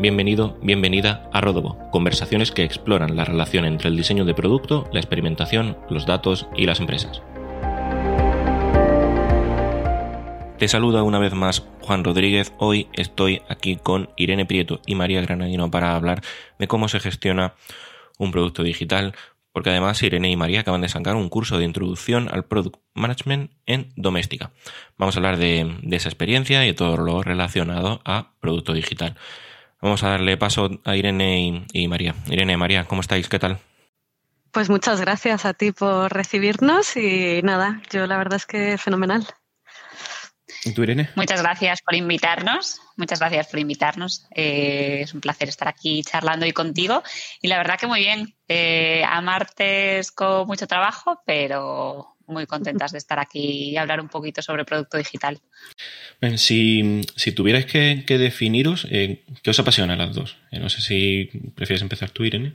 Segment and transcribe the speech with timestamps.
[0.00, 5.00] Bienvenido, bienvenida a Rodobo, conversaciones que exploran la relación entre el diseño de producto, la
[5.00, 7.20] experimentación, los datos y las empresas.
[10.56, 12.54] Te saluda una vez más Juan Rodríguez.
[12.56, 16.22] Hoy estoy aquí con Irene Prieto y María Granadino para hablar
[16.58, 17.52] de cómo se gestiona
[18.16, 19.14] un producto digital,
[19.52, 23.50] porque además Irene y María acaban de sacar un curso de introducción al Product Management
[23.66, 24.50] en Doméstica.
[24.96, 29.18] Vamos a hablar de, esa experiencia y de todo lo relacionado a producto digital.
[29.82, 32.14] Vamos a darle paso a Irene y, María.
[32.26, 33.28] Irene, María, ¿cómo estáis?
[33.28, 33.58] ¿Qué tal?
[34.52, 39.26] Pues muchas gracias a ti por recibirnos y nada, yo la verdad es que fenomenal.
[40.64, 41.08] ¿Y tú, Irene?
[41.16, 42.80] Muchas gracias por invitarnos.
[42.96, 44.26] Muchas gracias por invitarnos.
[44.34, 47.02] Eh, es un placer estar aquí charlando hoy contigo.
[47.40, 48.34] Y la verdad que muy bien.
[48.48, 54.08] Eh, a martes con mucho trabajo, pero muy contentas de estar aquí y hablar un
[54.08, 55.40] poquito sobre producto digital.
[56.36, 60.36] Si, si tuvierais que, definiros, eh, ¿qué os apasiona a las dos?
[60.50, 62.54] Eh, no sé si prefieres empezar tú, Irene.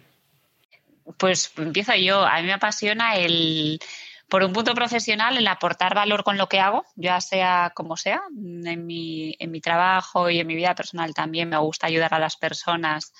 [1.17, 2.25] Pues empiezo yo.
[2.25, 3.79] A mí me apasiona el,
[4.29, 8.21] por un punto profesional, el aportar valor con lo que hago, ya sea como sea.
[8.35, 12.19] En mi, en mi trabajo y en mi vida personal también me gusta ayudar a
[12.19, 13.13] las personas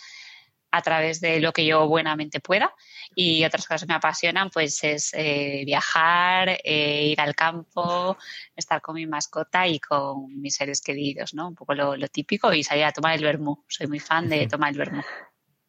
[0.72, 2.73] a través de lo que yo buenamente pueda.
[3.16, 8.17] Y otras cosas que me apasionan, pues es eh, viajar, eh, ir al campo,
[8.55, 11.47] estar con mi mascota y con mis seres queridos, ¿no?
[11.47, 13.63] Un poco lo, típico y salir a tomar el vermú.
[13.67, 15.02] Soy muy fan de tomar el vermú.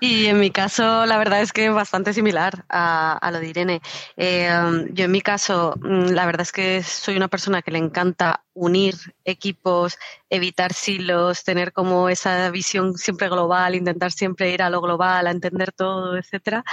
[0.00, 3.80] Y en mi caso, la verdad es que es bastante similar a, lo de Irene.
[4.16, 4.50] Eh,
[4.90, 8.44] yo en mi caso, mm, la verdad es que soy una persona que le encanta
[8.54, 9.98] unir equipos,
[10.30, 15.30] evitar silos, tener como esa visión siempre global, intentar siempre ir a lo global, a
[15.30, 16.64] entender todo, etcétera.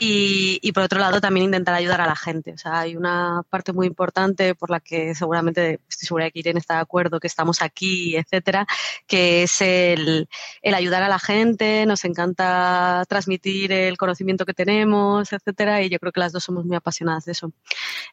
[0.00, 2.52] Y, por otro lado, también intentar ayudar a la gente.
[2.52, 6.58] O sea, hay una parte muy importante por la que seguramente estoy segura que Irene
[6.58, 8.66] está de acuerdo, que estamos aquí, etcétera,
[9.06, 10.28] que es el,
[10.62, 11.86] el ayudar a la gente.
[11.86, 15.82] Nos encanta transmitir el conocimiento que tenemos, etcétera.
[15.82, 17.52] Y yo creo que las dos somos muy apasionadas de eso.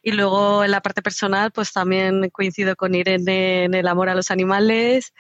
[0.04, 4.16] Y luego en la parte personal, pues también coincido con Irene en el amor a
[4.16, 5.14] los animales.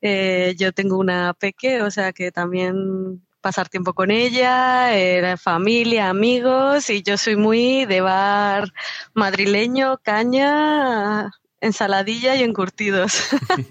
[0.00, 6.08] Eh, yo tengo una peque, o sea que también pasar tiempo con ella, eh, familia,
[6.08, 8.72] amigos, y yo soy muy de bar
[9.14, 11.30] madrileño, caña,
[11.60, 13.30] ensaladilla y encurtidos.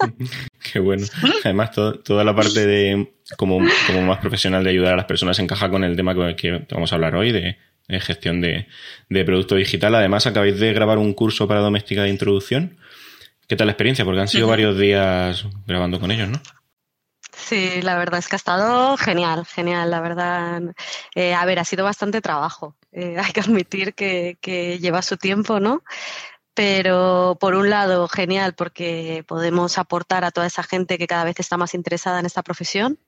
[0.72, 1.06] Qué bueno.
[1.44, 5.84] Además, toda la parte de como, más profesional de ayudar a las personas encaja con
[5.84, 7.58] el tema que, vamos a hablar hoy, de,
[8.00, 8.68] gestión de,
[9.10, 9.96] de, producto digital.
[9.96, 12.78] Además, acabáis de grabar un curso para doméstica de introducción.
[13.48, 14.04] ¿Qué tal la experiencia?
[14.04, 16.42] Porque han sido varios días grabando con ellos, ¿no?
[17.34, 20.62] Sí, la verdad es que ha estado genial, genial, la verdad.
[21.16, 22.76] Eh, a ver, ha sido bastante trabajo.
[22.92, 25.84] Eh, hay que admitir que, que lleva su tiempo, ¿no?
[26.54, 31.40] Pero por un lado, genial, porque podemos aportar a toda esa gente que cada vez
[31.40, 33.00] está más interesada en esta profesión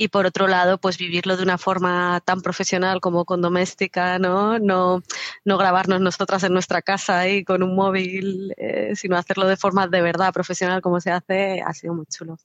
[0.00, 4.60] y por otro lado, pues vivirlo de una forma tan profesional como con doméstica, ¿no?
[4.60, 5.02] No,
[5.44, 9.88] no grabarnos nosotras en nuestra casa ahí con un móvil, eh, sino hacerlo de forma
[9.88, 12.38] de verdad profesional como se hace, ha sido muy chulo.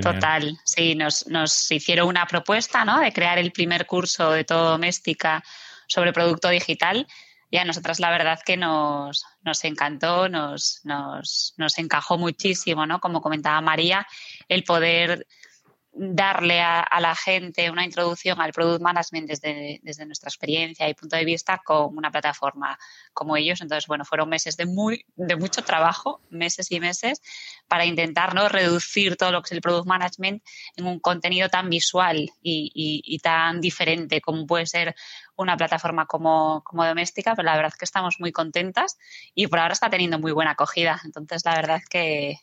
[0.00, 3.00] Total, sí, nos, nos hicieron una propuesta, ¿no?
[3.00, 5.44] De crear el primer curso de todo doméstica
[5.88, 7.06] sobre producto digital
[7.50, 12.98] y a nosotras la verdad que nos, nos encantó, nos, nos, nos encajó muchísimo, ¿no?
[13.00, 14.06] Como comentaba María,
[14.48, 15.26] el poder
[15.92, 21.24] darle a, la gente una introducción al product management desde, nuestra experiencia y punto de
[21.24, 22.78] vista con una plataforma
[23.12, 23.60] como ellos.
[23.60, 27.20] Entonces, bueno, fueron meses de, muy, de mucho trabajo, meses y meses,
[27.66, 28.48] para intentar ¿no?
[28.48, 30.42] reducir todo lo que es el product management
[30.76, 34.94] en un contenido tan visual y, tan diferente como puede ser
[35.36, 38.96] una plataforma como, como doméstica, pero la verdad es que estamos muy contentas
[39.34, 41.00] y por ahora está teniendo muy buena acogida.
[41.04, 42.36] Entonces, la verdad es que,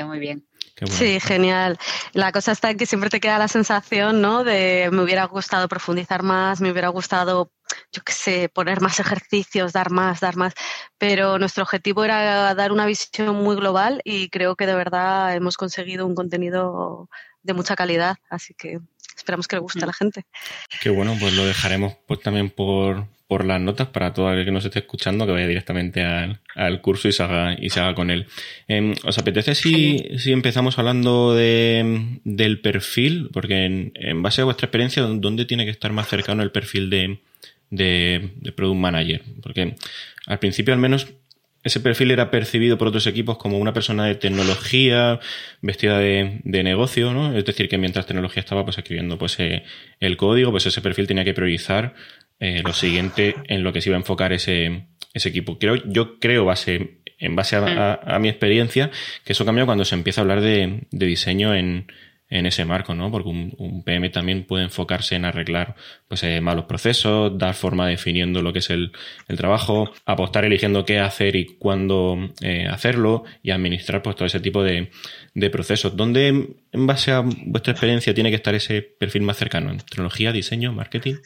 [0.00, 0.46] que muy bien.
[0.86, 1.78] Sí, genial.
[2.12, 4.44] La cosa está en que siempre te queda la sensación, ¿no?
[4.44, 7.52] De me hubiera gustado profundizar más, me hubiera gustado,
[7.92, 10.54] yo qué sé, poner más ejercicios, dar más, dar más.
[10.96, 15.56] Pero nuestro objetivo era dar una visión muy global y creo que de verdad hemos
[15.56, 17.08] conseguido un contenido
[17.42, 18.16] de mucha calidad.
[18.30, 18.78] Así que
[19.14, 19.98] esperamos que le guste a la mm.
[19.98, 20.26] gente.
[20.80, 24.50] Qué bueno, pues lo dejaremos pues también por, por las notas para todo aquel que
[24.50, 28.10] nos esté escuchando que vaya directamente al, curso y se haga, y se haga con
[28.10, 28.26] él.
[28.66, 33.30] Em, ¿Os apetece si, si empezamos hablando de, del perfil?
[33.32, 37.20] Porque en, base a vuestra experiencia, ¿dónde tiene que estar más cercano el perfil de,
[37.70, 39.22] de, de Product Manager?
[39.40, 39.76] Porque
[40.26, 41.06] al principio al menos
[41.62, 45.20] ese perfil era percibido por otros equipos como una persona de tecnología,
[45.60, 47.36] vestida de, de negocio, ¿no?
[47.36, 49.62] Es decir, que mientras tecnología estaba pues escribiendo pues eh,
[50.00, 51.94] el código, pues ese perfil tenía que priorizar
[52.40, 55.58] eh, lo siguiente en lo que se iba a enfocar ese, ese equipo.
[55.58, 58.90] Creo, yo creo, base en base a, mi experiencia,
[59.24, 61.86] que eso cambia cuando se empieza a hablar de, diseño en,
[62.30, 63.10] ese marco, ¿no?
[63.10, 65.74] Porque un, PM también puede enfocarse en arreglar
[66.06, 68.92] pues, eh, malos procesos, dar forma definiendo lo que es el,
[69.36, 74.62] trabajo, apostar eligiendo qué hacer y cuándo eh, hacerlo y administrar pues, todo ese tipo
[74.62, 74.90] de,
[75.34, 75.96] de procesos.
[75.96, 76.28] ¿Dónde,
[76.72, 79.70] en base a vuestra experiencia, tiene que estar ese perfil más cercano?
[79.70, 81.16] ¿En tecnología, diseño, marketing?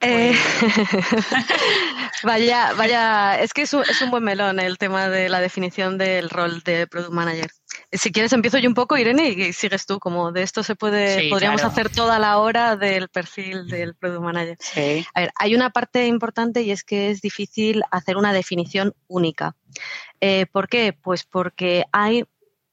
[0.00, 0.32] Eh,
[2.22, 6.62] vaya, vaya, es que es un, buen melón el tema de la definición del rol
[6.62, 7.50] de Product Manager.
[7.90, 11.28] Si quieres empiezo yo un poco, Irene, y sigues tú, como de esto se puede,
[11.30, 14.58] podríamos hacer toda la hora del perfil del Product Manager.
[15.14, 19.56] A ver, hay una parte importante y es que es difícil hacer una definición única.
[20.20, 20.92] Eh, ¿Por qué?
[20.92, 22.24] Pues porque hay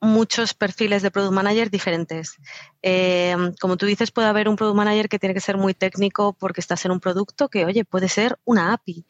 [0.06, 2.38] muchos perfiles de product manager diferentes.
[2.82, 6.34] Eh, como tú dices, puede haber un product manager que tiene que ser muy técnico
[6.34, 9.06] porque estás en un producto que, oye, puede ser una API.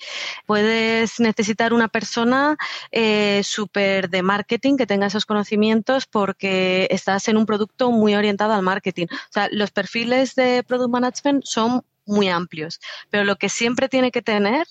[0.45, 2.57] Puedes necesitar una persona
[2.91, 8.53] eh, súper de marketing que tenga esos conocimientos porque estás en un producto muy orientado
[8.53, 9.07] al marketing.
[9.11, 14.11] O sea, los perfiles de product management son muy amplios, pero lo que siempre tiene
[14.11, 14.67] que tener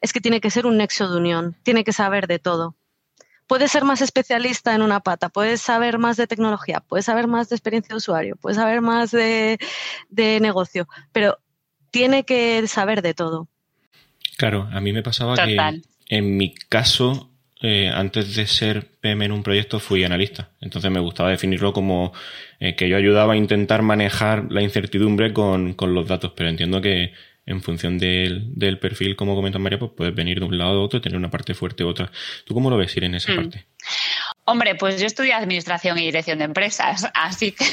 [0.00, 2.76] es que tiene que ser un nexo de unión, tiene que saber de todo
[3.46, 7.48] puedes ser más especialista en una pata, puedes saber más de tecnología, puedes saber más
[7.48, 9.58] de experiencia de usuario, puedes saber más de,
[10.40, 11.38] negocio, pero
[11.90, 13.48] tiene que saber de todo.
[14.36, 15.56] Claro, a mí me pasaba que
[16.08, 17.30] en mi caso,
[17.62, 20.50] eh, antes de ser PM en un proyecto, fui analista.
[20.60, 22.12] Entonces me gustaba definirlo como
[22.60, 26.80] eh, que yo ayudaba a intentar manejar la incertidumbre con, con los datos, pero entiendo
[26.80, 27.12] que
[27.46, 30.82] en función del, del, perfil, como comenta María, pues puedes venir de un lado a
[30.82, 32.10] otro y tener una parte fuerte u otra.
[32.44, 33.36] ¿Tú cómo lo ves ir en esa hmm.
[33.36, 33.66] parte?
[34.46, 37.64] Hombre, pues yo estudié Administración y Dirección de Empresas, así que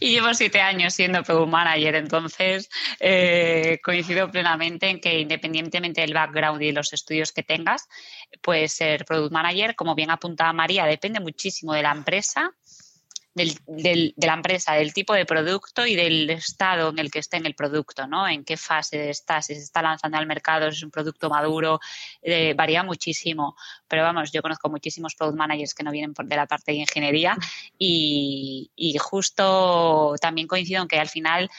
[0.00, 2.70] y llevo siete años siendo Product Manager, entonces
[3.00, 7.86] eh, coincido plenamente en que independientemente del background y los estudios que tengas,
[8.40, 12.50] puedes ser Product Manager, como bien apuntaba María, depende muchísimo de la empresa
[13.34, 17.20] del, del, de la empresa, del tipo de producto y del estado en el que
[17.20, 18.26] esté en el producto, ¿no?
[18.26, 21.80] En qué fase está, si se está lanzando al mercado, si es un producto maduro,
[22.22, 23.56] eh, varía muchísimo.
[23.86, 26.78] Pero vamos, yo conozco muchísimos product managers que no vienen por de la parte de
[26.78, 27.36] ingeniería
[27.78, 31.50] y, justo también coincido en que al final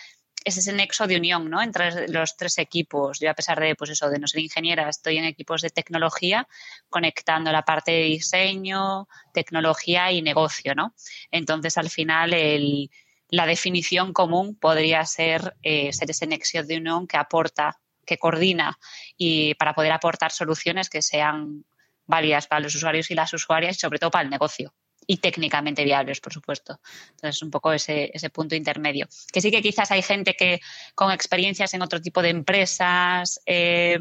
[0.44, 1.62] es el nexo de unión ¿no?
[1.62, 3.20] entre los tres equipos.
[3.20, 6.48] Yo, a pesar de, pues eso, de no ser ingeniera, estoy en equipos de tecnología,
[6.90, 10.76] conectando la parte de diseño, tecnología y negocio.
[10.76, 10.96] ¿no?
[11.30, 12.90] Entonces, al final, el,
[13.30, 18.78] la definición común podría ser, eh, ser ese nexo de unión que aporta, que coordina
[19.18, 21.66] y para poder aportar soluciones que sean
[22.06, 24.74] válidas para los usuarios y las usuarias y sobre todo para el negocio
[25.12, 26.80] y técnicamente viables, por supuesto.
[27.10, 29.10] Entonces, un poco ese, ese punto intermedio.
[29.34, 30.62] Que sí que quizás hay gente que
[30.96, 34.00] con experiencias en otro tipo de empresas eh,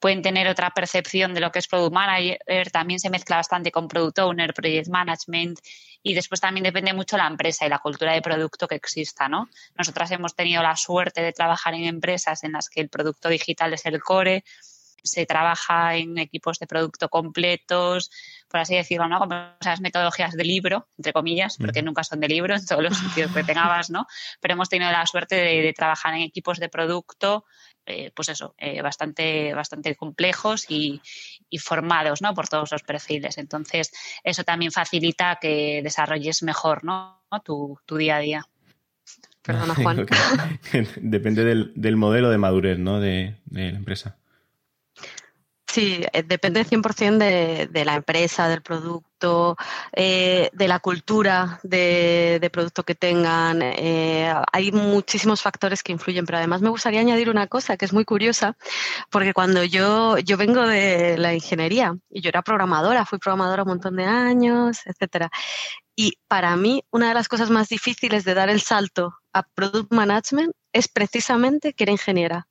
[0.00, 3.86] pueden tener otra percepción de lo que es Product Manager, también se mezcla bastante con
[3.86, 5.60] Product Owner, Project Management
[6.02, 9.48] y después también depende mucho la empresa y la cultura de producto que exista, ¿no?
[9.78, 13.74] Nosotras hemos tenido la suerte de trabajar en empresas en las que el producto digital
[13.74, 14.42] es el core,
[15.02, 18.10] se trabaja en equipos de producto completos,
[18.48, 19.18] por así decirlo, ¿no?
[19.18, 22.96] Como esas metodologías de libro, entre comillas, porque nunca son de libro en todos los
[22.96, 24.06] sentidos que tengamos, ¿no?
[24.40, 27.44] Pero hemos tenido la suerte de, trabajar en equipos de producto,
[27.86, 31.00] eh, pues eso, eh, bastante, bastante complejos y,
[31.58, 32.34] formados, ¿no?
[32.34, 33.38] Por todos los perfiles.
[33.38, 33.92] Entonces,
[34.22, 37.22] eso también facilita que desarrolles mejor, ¿no?
[37.44, 38.46] Tu, día a día.
[39.42, 40.06] Perdona, Juan.
[40.96, 43.00] Depende del, modelo de madurez, ¿no?
[43.00, 44.16] de la empresa.
[45.72, 49.56] Sí, eh, depende 100% de, de la empresa, del producto,
[49.92, 53.62] eh, de la cultura de, producto que tengan.
[53.62, 57.94] Eh, hay muchísimos factores que influyen, pero además me gustaría añadir una cosa que es
[57.94, 58.54] muy curiosa,
[59.10, 63.70] porque cuando yo, yo vengo de la ingeniería y yo era programadora, fui programadora un
[63.70, 65.30] montón de años, etcétera.
[65.96, 69.90] Y para mí, una de las cosas más difíciles de dar el salto a Product
[69.90, 72.46] Management es precisamente que era ingeniera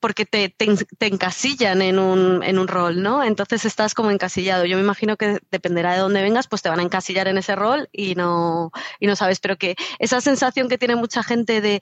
[0.00, 0.54] porque te,
[1.00, 3.24] encasillan en un, en un rol, ¿no?
[3.24, 4.64] Entonces estás como encasillado.
[4.64, 7.56] Yo me imagino que dependerá de dónde vengas, pues te van a encasillar en ese
[7.56, 9.40] rol y no, y no sabes.
[9.40, 11.80] Pero que esa sensación que tiene mucha gente de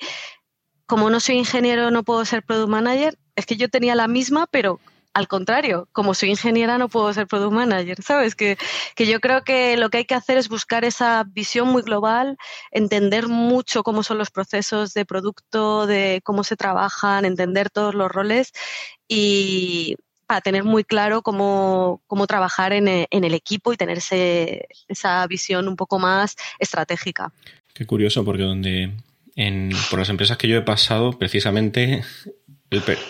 [0.86, 4.46] como no soy ingeniero, no puedo ser product manager, es que yo tenía la misma,
[4.46, 4.80] pero
[5.14, 8.34] al contrario, como soy ingeniera no puedo ser product manager, ¿sabes?
[8.34, 8.58] Que,
[8.98, 12.36] yo creo que lo que hay que hacer es buscar esa visión muy global,
[12.72, 18.10] entender mucho cómo son los procesos de producto, de cómo se trabajan, entender todos los
[18.10, 18.52] roles
[19.06, 25.76] y para tener muy claro cómo, trabajar en, el equipo y tener esa visión un
[25.76, 27.32] poco más estratégica.
[27.72, 28.92] Qué curioso, porque donde
[29.36, 32.02] en, por las empresas que yo he pasado, precisamente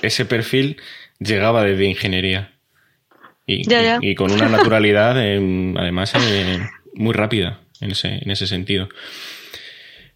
[0.02, 0.76] ese perfil
[1.18, 2.50] llegaba desde ingeniería.
[3.46, 6.60] y, con una naturalidad, em, además, eh,
[6.94, 8.88] muy rápida en ese, en ese sentido.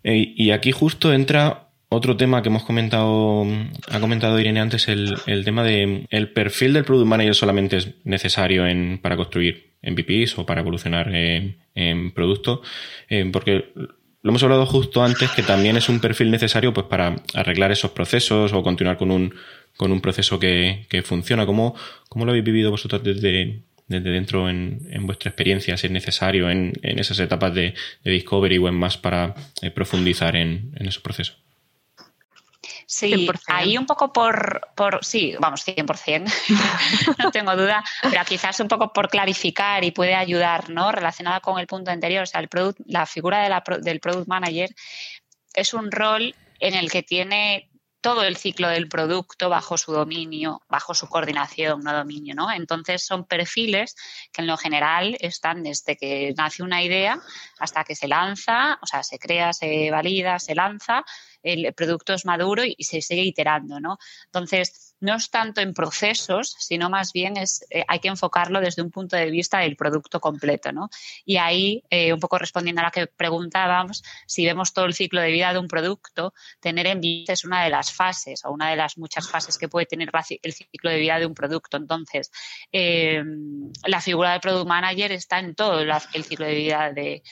[0.03, 3.47] Eh, y aquí justo entra otro tema que hemos comentado,
[3.91, 7.95] ha comentado Irene antes, el, el tema de el perfil del product manager solamente es
[8.05, 12.63] necesario en, para construir MVPs o para evolucionar en, en producto,
[13.09, 17.17] eh, porque lo hemos hablado justo antes que también es un perfil necesario pues para
[17.35, 19.35] arreglar esos procesos o continuar con un,
[19.79, 21.47] con un proceso que, que funciona.
[21.47, 21.75] ¿Cómo,
[22.11, 26.51] ¿Cómo, lo habéis vivido vosotros desde, desde dentro en, en vuestra experiencia, si es necesario
[26.51, 30.89] en, en esas etapas de, de, discovery o en más para eh, profundizar en, en
[30.89, 31.39] esos procesos?
[32.87, 38.69] Sí, ahí un poco por, por sí, vamos, 100%, no tengo duda, pero quizás un
[38.69, 40.91] poco por clarificar y puede ayudar, ¿no?
[40.91, 44.27] Relacionada con el punto anterior, o sea, el product, la figura de la, del product
[44.27, 44.71] manager
[45.55, 47.68] es un rol en el que tiene
[48.01, 52.51] todo el ciclo del producto bajo su dominio, bajo su coordinación, no dominio, ¿no?
[52.51, 53.97] Entonces son perfiles
[54.33, 57.21] que en lo general están desde que nace una idea
[57.59, 61.05] hasta que se lanza, o sea, se crea, se valida, se lanza
[61.43, 63.99] el producto es maduro y, se sigue iterando, ¿no?
[64.27, 68.83] Entonces, no es tanto en procesos, sino más bien es, eh, hay que enfocarlo desde
[68.83, 70.89] un punto de vista del producto completo, ¿no?
[71.25, 75.21] Y ahí, eh, un poco respondiendo a la que preguntábamos, si vemos todo el ciclo
[75.21, 78.71] de vida de un producto, tener en vista es una de las fases o una
[78.71, 80.11] de las muchas fases que puede tener
[80.43, 81.77] el ciclo de vida de un producto.
[81.77, 82.31] Entonces,
[82.73, 83.23] eh,
[83.87, 87.23] la figura de product manager está en todo el ciclo de vida de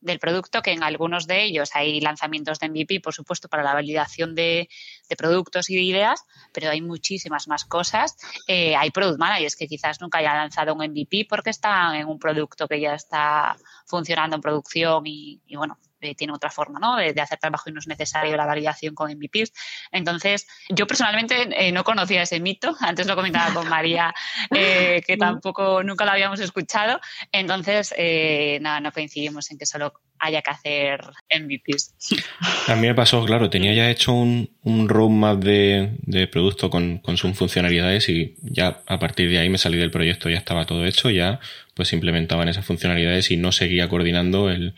[0.00, 3.74] del producto, que en algunos de ellos hay lanzamientos de MVP, por supuesto, para la
[3.74, 4.68] validación de,
[5.16, 8.16] productos y de ideas, pero hay muchísimas más cosas.
[8.46, 12.18] Eh, hay product managers que quizás nunca hayan lanzado un MVP porque están en un
[12.18, 16.96] producto que ya está funcionando en producción y, y bueno, eh, tiene otra forma ¿no?
[16.96, 19.52] de, hacer trabajo y no es necesario la validación con MVPs.
[19.92, 24.14] Entonces, yo personalmente eh, no conocía ese mito, antes lo comentaba con María,
[24.50, 27.00] eh, que tampoco nunca lo habíamos escuchado,
[27.32, 27.94] entonces
[28.60, 31.00] nada, no coincidimos en que solo haya que hacer
[31.30, 31.94] MVPs.
[32.68, 36.98] A mí me pasó, claro, tenía ya hecho un, un roadmap de, de producto con,
[36.98, 40.66] con sus funcionalidades y ya a partir de ahí me salí del proyecto, ya estaba
[40.66, 41.40] todo hecho, ya
[41.74, 44.74] pues se implementaban esas funcionalidades y no seguía coordinando el,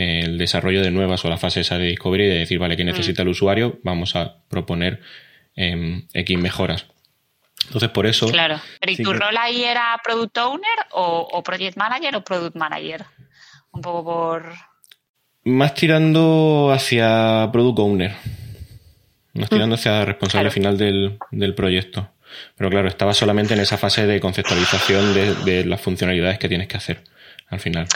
[0.00, 2.88] el desarrollo de nuevas o la fase esa de discovery de decir, vale, ¿qué mm.
[2.88, 3.78] necesita el usuario?
[3.82, 5.00] Vamos a proponer
[5.56, 6.86] eh, X mejoras.
[7.66, 8.26] Entonces, por eso.
[8.28, 8.60] Claro.
[8.80, 13.04] ¿Pero y tu rol ahí era Product Owner o, Project Manager o Product Manager?
[13.72, 14.52] Un poco por.
[15.44, 18.12] Más tirando hacia Product Owner.
[19.34, 19.54] Más mm.
[19.54, 22.10] tirando hacia responsable final del, del, proyecto.
[22.56, 26.68] Pero claro, estaba solamente en esa fase de conceptualización de, de las funcionalidades que tienes
[26.68, 27.04] que hacer
[27.48, 27.86] al final.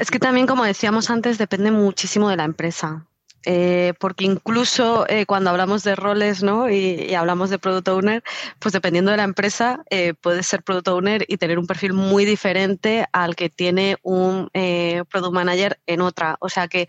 [0.00, 3.06] Es que también, como decíamos antes, depende muchísimo de la empresa.
[3.44, 6.68] Eh, porque incluso eh, cuando hablamos de roles ¿no?
[6.68, 8.22] Y, hablamos de product owner,
[8.58, 12.24] pues dependiendo de la empresa, eh, puedes ser product owner y tener un perfil muy
[12.24, 16.36] diferente al que tiene un product manager en otra.
[16.40, 16.88] O sea que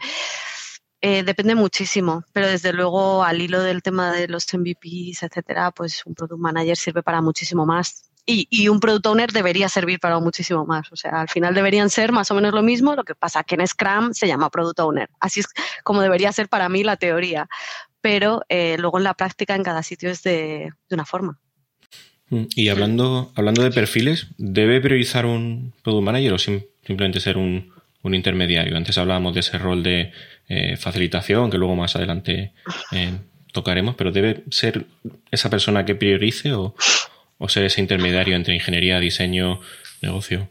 [1.02, 6.14] depende muchísimo, pero desde luego al hilo del tema de los MVPs, etcétera, pues un
[6.14, 10.92] product manager sirve para muchísimo más y, un product owner debería servir para muchísimo más.
[10.92, 13.56] O sea, al final deberían ser más o menos lo mismo, lo que pasa que
[13.56, 15.10] en Scrum se llama product owner.
[15.20, 15.48] Así es
[15.84, 17.48] como debería ser para mí la teoría.
[18.02, 21.40] Pero eh, luego en la práctica en cada sitio es de, una forma.
[22.30, 27.74] Mm, y hablando, hablando de perfiles, ¿debe priorizar un product manager o simplemente ser un,
[28.04, 28.78] intermediario?
[28.78, 30.12] Antes hablábamos de ese rol de
[30.48, 32.54] eh, facilitación, que luego más adelante
[32.92, 33.18] eh,
[33.52, 34.86] tocaremos, pero ¿debe ser
[35.32, 36.76] esa persona que priorice o,
[37.40, 39.62] o ser ese intermediario entre ingeniería, diseño,
[40.02, 40.50] negocio?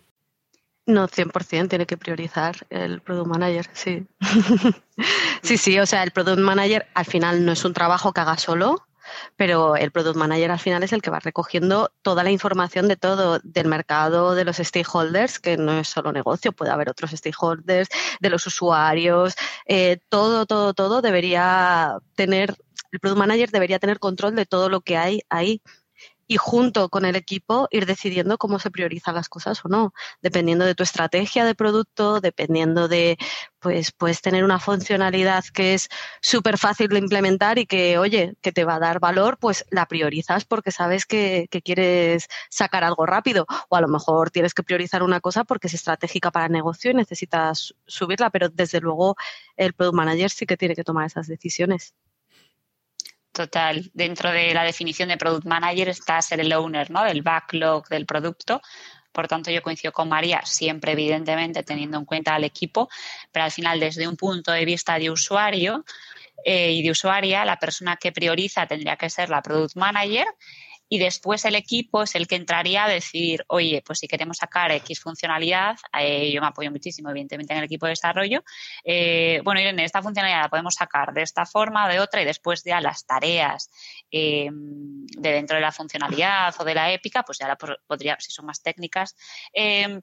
[0.87, 4.07] No, 100% tiene que priorizar el product manager, sí.
[5.43, 8.39] sí, sí, o sea, el product manager al final no es un trabajo que haga
[8.39, 8.89] solo,
[9.37, 12.97] pero el product manager al final es el que va recogiendo toda la información de
[12.97, 17.89] todo, del mercado, de los stakeholders, que no es solo negocio, puede haber otros stakeholders,
[18.21, 19.35] de los usuarios,
[19.67, 22.57] eh, todo, todo, todo debería tener,
[22.93, 25.61] el product manager debería tener control de todo lo que hay ahí
[26.29, 30.67] y junto con el equipo ir decidiendo cómo se priorizan las cosas o no, dependiendo
[30.67, 33.17] de tu estrategia de producto, dependiendo de,
[33.61, 35.89] pues, puedes tener una funcionalidad que es
[36.21, 39.87] súper fácil de implementar y que, oye, que te va a dar valor, pues la
[39.87, 44.63] priorizas porque sabes que, que quieres sacar algo rápido o a lo mejor tienes que
[44.63, 49.17] priorizar una cosa porque es estratégica para el negocio y necesitas subirla, pero desde luego
[49.57, 51.95] el product manager sí que tiene que tomar esas decisiones.
[53.39, 53.89] Total.
[53.95, 57.05] Dentro de la definición de product manager está ser el owner ¿no?
[57.05, 58.61] del backlog del producto.
[59.13, 62.89] Por tanto, yo coincido con María, siempre evidentemente teniendo en cuenta al equipo,
[63.31, 65.85] pero al final desde un punto de vista de usuario
[66.45, 70.27] eh, y de usuaria, la persona que prioriza tendría que ser la product manager
[70.89, 74.73] y después el equipo es el que entraría a decir, oye, pues si queremos sacar
[74.73, 78.43] X funcionalidad, eh, yo me apoyo muchísimo, evidentemente, en el equipo de desarrollo.
[78.85, 82.63] Eh, bueno, Irene, esta funcionalidad la podemos sacar de esta forma, de otra, y después
[82.65, 83.71] ya las tareas
[84.11, 88.33] eh, de dentro de la funcionalidad o de la épica, pues ya la podría, si
[88.33, 89.15] son más técnicas,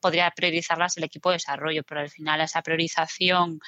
[0.02, 3.60] podría priorizarlas el equipo de desarrollo, pero al final esa priorización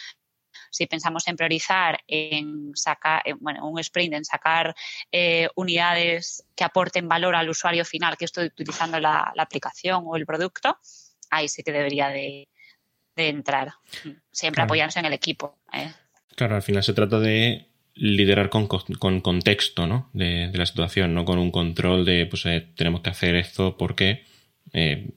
[0.70, 4.76] si pensamos en priorizar en sacar, bueno, un sprint, en sacar
[5.12, 10.26] eh, unidades que aporten valor al usuario final que estoy utilizando la, aplicación o el
[10.26, 10.78] producto,
[11.30, 12.48] ahí sí que debería de,
[13.16, 13.74] entrar.
[14.32, 15.58] Siempre apoyándose en el equipo.
[15.74, 15.92] ¿eh?
[16.36, 20.10] Claro, al final se trata de liderar con, contexto ¿no?
[20.14, 24.26] de, la situación, no con un control de pues eh, tenemos que hacer esto porque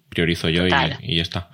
[0.08, 0.70] priorizo yo y,
[1.02, 1.50] y, ya está.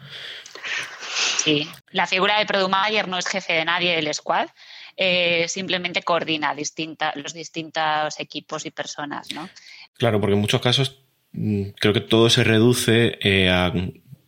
[1.16, 4.48] Sí, la figura de Product Manager no es jefe de nadie del squad,
[4.96, 9.48] eh, simplemente coordina distinta, los distintos equipos y personas, ¿no?
[9.96, 11.00] Claro, porque en muchos casos
[11.32, 13.72] mm, creo que todo se reduce eh, a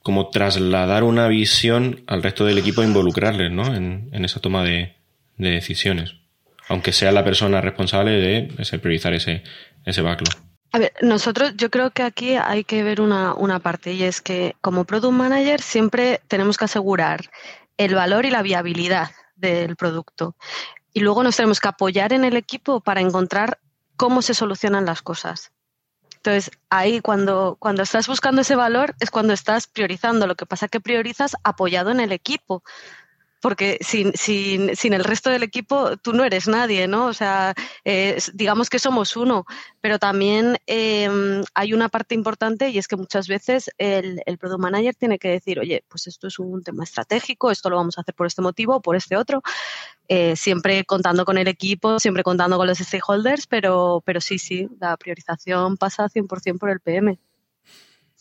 [0.03, 3.75] como trasladar una visión al resto del equipo e involucrarles, ¿no?
[3.75, 4.95] En, esa toma de,
[5.37, 6.15] decisiones.
[6.69, 9.43] Aunque sea la persona responsable de priorizar ese,
[9.85, 10.48] ese backlog.
[10.73, 14.21] A ver, nosotros yo creo que aquí hay que ver una, una parte y es
[14.21, 17.31] que como product manager siempre tenemos que asegurar
[17.79, 20.37] el valor y la viabilidad del producto.
[20.93, 23.61] Y luego nos tenemos que apoyar en el equipo para encontrar
[23.97, 25.53] cómo se solucionan las cosas.
[26.17, 30.27] Entonces, ahí cuando, cuando estás buscando ese valor es cuando estás priorizando.
[30.27, 32.63] Lo que pasa es que priorizas apoyado en el equipo
[33.41, 37.07] porque sin, sin, sin, el resto del equipo tú no eres nadie, ¿no?
[37.07, 37.55] O sea,
[37.85, 39.45] eh, digamos que somos uno,
[39.81, 44.61] pero también em, hay una parte importante y es que muchas veces el, el, product
[44.61, 48.03] manager tiene que decir, oye, pues esto es un tema estratégico, esto lo vamos a
[48.03, 49.43] hacer por este motivo o por este otro,
[50.09, 54.69] eh, siempre contando con el equipo, siempre contando con los stakeholders, pero, pero sí, sí,
[54.81, 57.19] la priorización pasa 100% por el PM.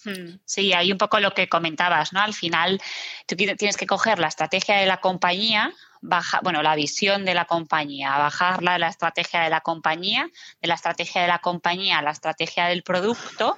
[0.03, 2.21] Hmm, sí, hay un poco lo que comentabas, ¿no?
[2.21, 2.79] Al final
[3.25, 7.45] tú tienes que coger la estrategia de la compañía, baja, bueno, la visión de la
[7.45, 10.29] compañía, bajarla de la estrategia de la compañía,
[10.61, 13.57] de la estrategia de la compañía a la estrategia del producto.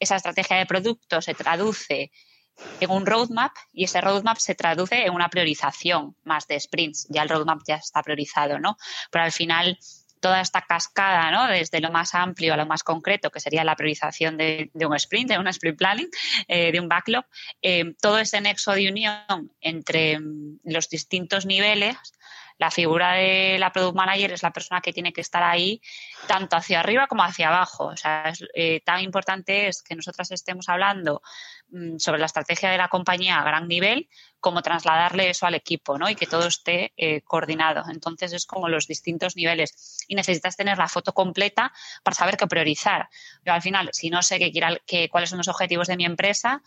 [0.00, 2.10] Esa estrategia de producto se traduce
[2.80, 7.06] en un roadmap y ese roadmap se traduce en una priorización más de sprints.
[7.08, 8.76] Ya el roadmap ya está priorizado, ¿no?
[9.10, 9.78] Pero al final
[10.20, 11.46] toda esta cascada, ¿no?
[11.48, 15.30] desde lo más amplio a lo más concreto, que sería la priorización de, un sprint,
[15.30, 16.08] de un sprint planning,
[16.46, 17.24] eh, de un backlog,
[17.62, 21.96] eh, todo ese nexo de unión entre mm, los distintos niveles
[22.58, 25.80] la figura de la product manager es la persona que tiene que estar ahí
[26.26, 27.86] tanto hacia arriba como hacia abajo.
[27.86, 31.22] O sea, eh, tan importante es que nosotras estemos hablando
[31.70, 34.08] mm, sobre la estrategia de la compañía a gran nivel
[34.40, 36.08] como trasladarle eso al equipo, ¿no?
[36.08, 37.84] Y que todo esté eh, coordinado.
[37.90, 42.46] Entonces es como los distintos niveles y necesitas tener la foto completa para saber qué
[42.46, 43.08] priorizar.
[43.44, 46.62] Yo al final, si no sé qué, cuáles son los objetivos de mi empresa,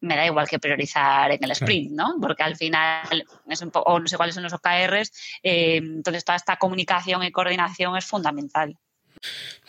[0.00, 2.16] me da igual que priorizar en el sprint, ¿no?
[2.20, 5.12] Porque al final es un poco, o no sé cuáles son los OKRs,
[5.42, 8.76] eh, entonces toda esta comunicación y coordinación es fundamental.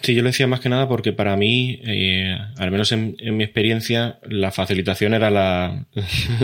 [0.01, 3.43] Sí, yo lo decía más que nada porque para mí, eh, al menos en, mi
[3.43, 5.85] experiencia, la facilitación era la,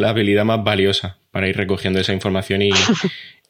[0.03, 2.71] habilidad más valiosa para ir recogiendo esa información y,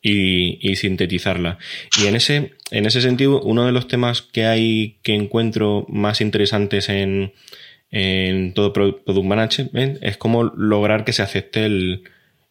[0.02, 1.58] y, sintetizarla.
[2.02, 6.22] Y en ese, en ese sentido, uno de los temas que hay que encuentro más
[6.22, 7.34] interesantes en,
[7.98, 12.04] en todo Product Management es cómo lograr que se acepte el,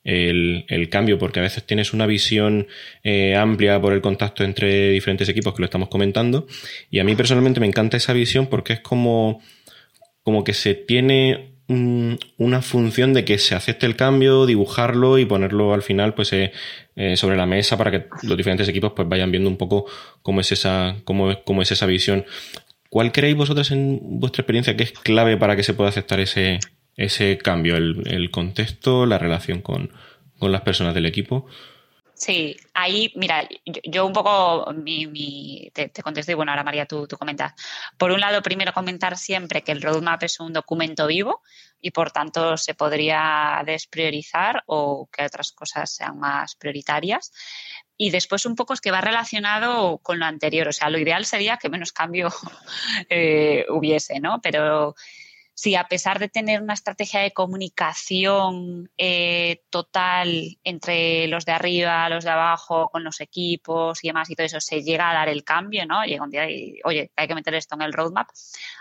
[0.03, 2.67] el, cambio, porque a veces tienes una visión
[3.03, 6.47] eh, amplia por el contacto entre diferentes equipos que lo estamos comentando.
[6.91, 9.43] Y a mí personalmente me encanta esa visión porque es como,
[10.23, 15.73] como que se tiene una función de que se acepte el cambio, dibujarlo y ponerlo
[15.73, 16.53] al final pues eh,
[16.95, 19.87] eh, sobre la mesa para que los diferentes equipos pues vayan viendo un poco
[20.21, 22.27] cómo es esa, cómo, cómo es esa visión.
[22.95, 26.61] ¿Cuál creéis vosotros en vuestra experiencia que es clave para que se pueda aceptar ese,
[26.97, 29.91] ese cambio, el, contexto, la relación con,
[30.41, 31.45] las personas del equipo?
[32.15, 33.49] Sí, ahí, mira,
[33.83, 37.55] yo, un poco mi, te, contesto y bueno, ahora María, tú, tú comentas.
[37.99, 41.43] Por un lado, primero comentar siempre que el roadmap es un documento vivo
[41.81, 47.33] y por tanto se podría despriorizar o que otras cosas sean más prioritarias.
[47.97, 50.69] Y después un poco es que va relacionado con lo anterior.
[50.69, 52.29] O sea, lo ideal sería que menos cambio
[53.09, 54.41] eh, hubiese, ¿no?
[54.43, 54.95] Pero
[55.55, 62.09] si a pesar de tener una estrategia de comunicación eh, total entre los de arriba,
[62.09, 65.29] los de abajo, con los equipos y demás y todo eso, se llega a dar
[65.29, 66.05] el cambio, ¿no?
[66.05, 68.29] Llega un día y, oye, hay que meter esto en el roadmap.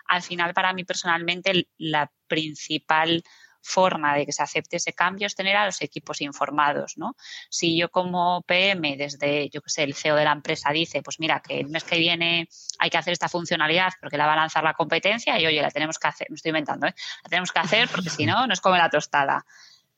[0.07, 3.23] Al final, para mí personalmente, la principal
[3.63, 7.15] forma de que se acepte ese cambio es tener a los equipos informados, ¿no?
[7.49, 11.19] Si yo como PM, desde, yo que sé, el CEO de la empresa dice, pues
[11.19, 12.49] mira, que el mes que viene
[12.79, 15.71] hay que hacer esta funcionalidad porque la va a lanzar la competencia y oye, la
[15.71, 16.93] tenemos que hacer, me estoy inventando, ¿eh?
[17.23, 19.45] La tenemos que hacer porque si no, nos come la tostada.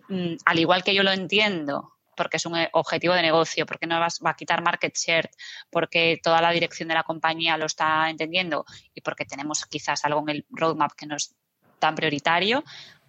[0.09, 3.87] Mm, al igual que yo lo entiendo, porque es un eh, objetivo de negocio, porque
[3.87, 5.29] no va a quitar market share,
[5.69, 10.21] porque toda la dirección de la compañía lo está entendiendo y porque tenemos quizás algo
[10.21, 11.35] en el roadmap que no es
[11.79, 12.63] tan prioritario,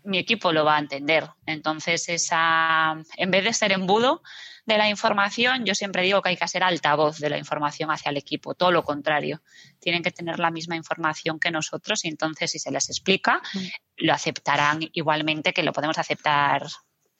[0.06, 1.28] mi equipo lo va a entender.
[1.44, 4.22] Entonces, esa, en vez de ser embudo
[4.64, 8.10] de la información, yo siempre digo que hay que ser altavoz de la información hacia
[8.10, 9.42] el equipo, todo lo contrario.
[9.78, 13.58] Tienen que tener la misma información que nosotros y entonces si se les explica, mm.
[13.98, 16.66] lo aceptarán igualmente que lo podemos aceptar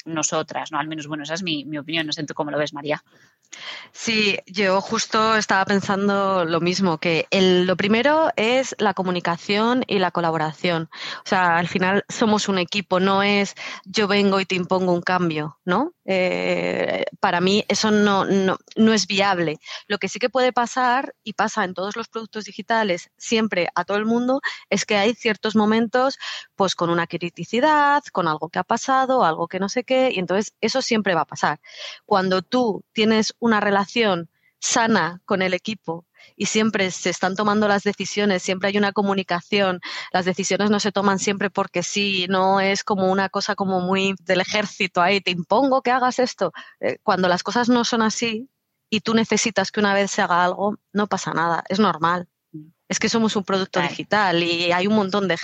[0.05, 0.79] nosotras, ¿no?
[0.79, 3.03] Al menos, bueno, esa es mi, mi opinión, no sé tú cómo lo ves, María.
[3.93, 10.11] Sí, yo justo estaba pensando lo mismo, que lo primero es la comunicación y la
[10.11, 10.91] colaboración.
[11.25, 13.55] O sea, al final somos un equipo, no es
[13.85, 15.93] yo vengo y te impongo un cambio, ¿no?
[16.05, 19.59] Eh, para mí eso no, no, no, es viable.
[19.89, 23.85] Lo que sí que puede pasar, y pasa en todos los productos digitales, siempre a
[23.85, 26.19] todo el mundo, es que hay ciertos momentos
[26.55, 30.19] pues con una criticidad, con algo que ha pasado, algo que no sé qué, y
[30.19, 31.61] entonces eso siempre va a pasar.
[32.05, 37.83] Cuando tú tienes una relación sana con el equipo y siempre se están tomando las
[37.83, 39.81] decisiones, siempre hay una comunicación,
[40.13, 44.15] las decisiones no se toman siempre porque sí, no es como una cosa como muy
[44.23, 46.53] del ejército ahí, te impongo que hagas esto.
[46.81, 48.49] Eh, cuando las cosas no son así
[48.91, 52.29] y tú necesitas que una vez se haga algo, no pasa nada, es normal
[52.89, 55.37] es que somos un producto digital y hay un montón de,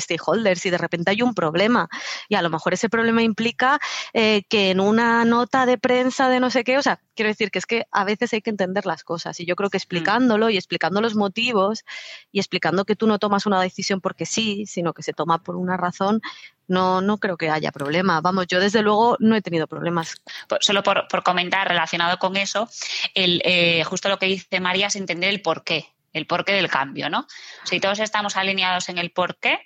[0.00, 1.88] stakeholders y de repente hay un problema
[2.28, 3.78] y a lo mejor ese problema implica
[4.12, 7.50] eh, que en una nota de prensa de no sé qué, o sea, quiero decir
[7.50, 9.82] que es que a veces hay que entender las cosas y yo creo que mm.
[9.82, 11.84] explicándolo y explicando los motivos
[12.32, 15.56] y explicando que tú no tomas una decisión porque sí, sino que se toma por
[15.56, 16.20] una razón,
[16.66, 18.20] no, no creo que haya problema.
[18.20, 20.16] Vamos, yo desde luego no he tenido problemas.
[20.60, 22.68] Solo por, comentar relacionado con eso,
[23.14, 25.86] el, eh, justo lo que dice María es entender el por qué
[26.18, 27.26] el porqué del cambio, ¿no?
[27.64, 29.64] Si todos estamos alineados en el porqué,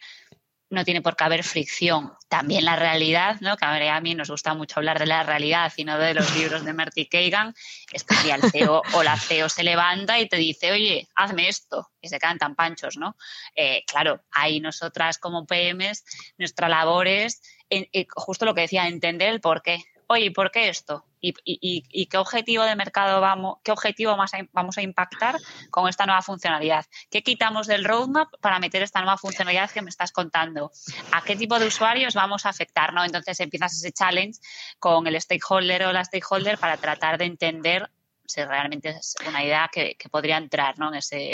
[0.71, 2.13] no tiene por qué haber fricción.
[2.29, 3.59] También la realidad, ¿no?
[3.59, 6.65] que a mí nos gusta mucho hablar de la realidad y no de los libros
[6.65, 7.55] de Marty Kagan,
[7.93, 11.49] es que si el CEO o la CEO se levanta y te dice, oye, hazme
[11.49, 13.17] esto, y se quedan tan panchos, ¿no?
[13.55, 16.05] Eh, claro, ahí nosotras como PMs,
[16.39, 21.05] nuestra labor es eh, justo lo que decía, entender el porqué oye, ¿por qué esto?
[21.25, 24.17] ¿Y, qué objetivo de mercado vamos, qué objetivo
[24.53, 25.37] vamos a impactar
[25.71, 26.85] con esta nueva funcionalidad?
[27.11, 30.73] ¿Qué quitamos del roadmap para meter esta nueva funcionalidad que me estás contando?
[31.13, 32.93] ¿A qué tipo de usuarios vamos a afectar?
[32.93, 33.05] ¿no?
[33.05, 34.41] Entonces empiezas ese challenge
[34.81, 37.89] con el stakeholder o la stakeholder para tratar de entender
[38.25, 40.89] si realmente es una idea que, podría entrar ¿no?
[40.89, 41.33] en, ese,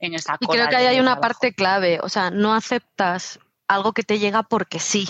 [0.00, 3.92] en esa Y creo que ahí hay una parte clave, o sea, no aceptas algo
[3.92, 5.08] que te llega porque sí.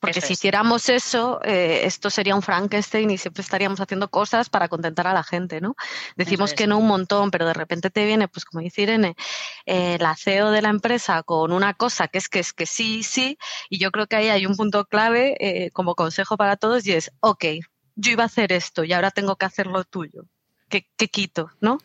[0.00, 4.68] Porque si hiciéramos eso, eh, esto sería un Frankenstein y siempre estaríamos haciendo cosas para
[4.68, 5.76] contentar a la gente, ¿no?
[6.16, 9.14] Decimos que no un montón, pero de repente te viene, pues como dice Irene,
[9.66, 13.02] eh, la CEO de la empresa con una cosa que es que es que sí,
[13.02, 16.86] sí, y yo creo que ahí hay un punto clave eh, como consejo para todos
[16.86, 17.44] y es, ok,
[17.94, 20.22] yo iba a hacer esto y ahora tengo que hacer lo tuyo.
[20.70, 21.78] ¿Qué, qué quito, no?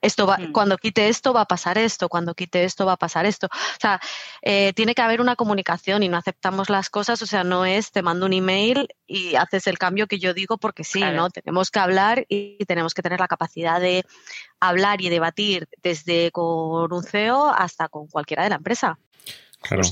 [0.00, 0.52] Esto va, mm.
[0.52, 3.46] cuando quite esto va a pasar esto, cuando quite esto va a pasar esto.
[3.46, 4.00] O sea,
[4.42, 7.90] eh, tiene que haber una comunicación y no aceptamos las cosas, o sea, no es
[7.90, 11.30] te mando un email y haces el cambio que yo digo porque sí, ¿no?
[11.30, 14.04] Tenemos que hablar y tenemos que tener la capacidad de
[14.60, 18.98] hablar y debatir desde con un CEO hasta con cualquiera de la empresa.
[19.60, 19.82] Claro.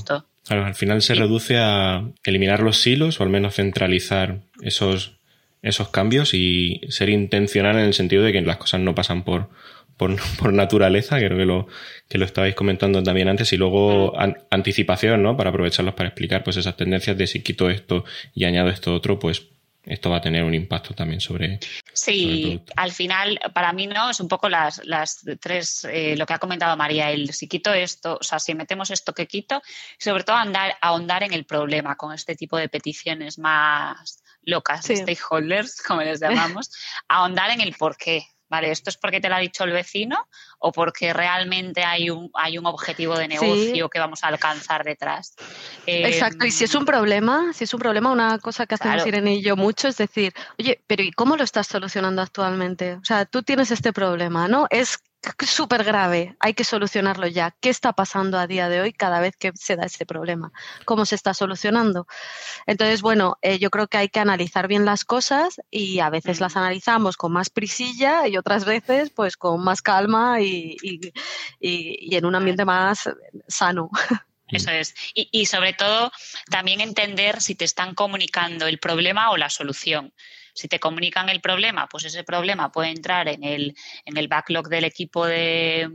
[0.47, 5.17] Claro, al final se reduce a eliminar los silos o al menos centralizar esos,
[5.61, 9.49] esos cambios y ser intencional en el sentido de que las cosas no pasan por,
[10.39, 11.67] por, naturaleza, creo que lo,
[12.07, 14.13] que lo estabais comentando también antes, y luego
[14.49, 15.35] anticipación, ¿no?
[15.35, 19.19] Para aprovecharlos para explicar pues esas tendencias de si quito esto y añado esto otro,
[19.19, 19.47] pues
[19.87, 21.59] esto va a tener un impacto también sobre.
[21.93, 26.33] Sí, al final, para mí no, es un poco las, las tres, eh, lo que
[26.33, 29.61] ha comentado María, el si quito esto, o sea, si metemos esto que quito,
[29.97, 35.81] sobre todo andar, ahondar en el problema con este tipo de peticiones más locas, stakeholders,
[35.87, 36.69] como les llamamos,
[37.07, 38.25] ahondar en el por qué.
[38.49, 38.71] ¿Vale?
[38.71, 40.27] ¿Esto es porque te lo ha dicho el vecino
[40.59, 45.35] o porque realmente hay un, hay un objetivo de negocio que vamos a alcanzar detrás?
[45.85, 49.35] Exacto, y si es un problema, si es un problema, una cosa que hacemos Irene
[49.35, 52.93] y yo mucho es decir, oye, pero ¿y cómo lo estás solucionando actualmente?
[52.95, 54.67] O sea, tú tienes este problema, ¿no?
[54.69, 54.99] Es
[55.45, 57.55] súper grave, hay que solucionarlo ya.
[57.59, 60.51] ¿Qué está pasando a día de hoy cada vez que se da este problema?
[60.85, 62.07] ¿Cómo se está solucionando?
[62.65, 66.39] Entonces, bueno, eh, yo creo que hay que analizar bien las cosas y a veces
[66.39, 72.25] las analizamos con más prisilla y otras veces pues con más calma y, y, en
[72.25, 73.09] un ambiente más
[73.47, 73.89] sano.
[74.49, 74.95] Eso es.
[75.13, 76.11] Y, sobre todo,
[76.49, 80.13] también entender si te están comunicando el problema o la solución.
[80.57, 84.69] Si te comunican el problema, pues ese problema puede entrar en el, en el backlog
[84.69, 85.87] del equipo de,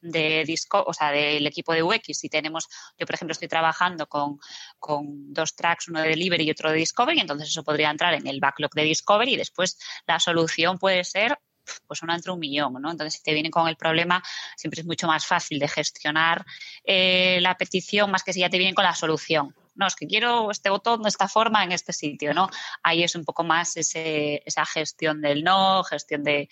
[0.00, 2.18] de disco, o sea, del equipo de UX.
[2.18, 2.66] Si tenemos,
[2.98, 4.38] yo por ejemplo estoy trabajando con,
[4.78, 8.26] con, dos tracks, uno de delivery y otro de discovery, entonces eso podría entrar en
[8.26, 11.38] el backlog de discovery y después la solución puede ser
[11.86, 12.90] pues una entre un millón, ¿no?
[12.90, 14.22] Entonces, si te vienen con el problema,
[14.56, 16.46] siempre es mucho más fácil de gestionar
[16.84, 19.52] eh, la petición más que si ya te vienen con la solución.
[19.76, 22.48] No, es que quiero este botón de esta forma en este sitio, ¿no?
[22.82, 26.48] Ahí es un poco más ese, esa gestión del no, gestión de,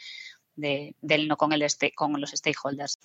[0.56, 2.98] del no con, el este, con los stakeholders.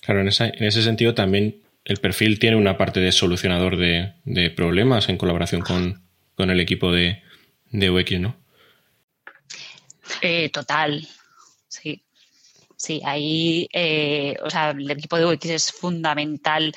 [0.00, 5.08] Claro, en, en ese sentido también el perfil tiene una parte de solucionador de, problemas
[5.08, 6.02] en colaboración con,
[6.38, 7.22] el equipo de,
[7.70, 8.36] de UX, ¿no?
[10.20, 11.08] Eh, total,
[11.72, 12.04] Sí,
[12.76, 16.74] sí, ahí, eh, o sea, el equipo de UX es fundamental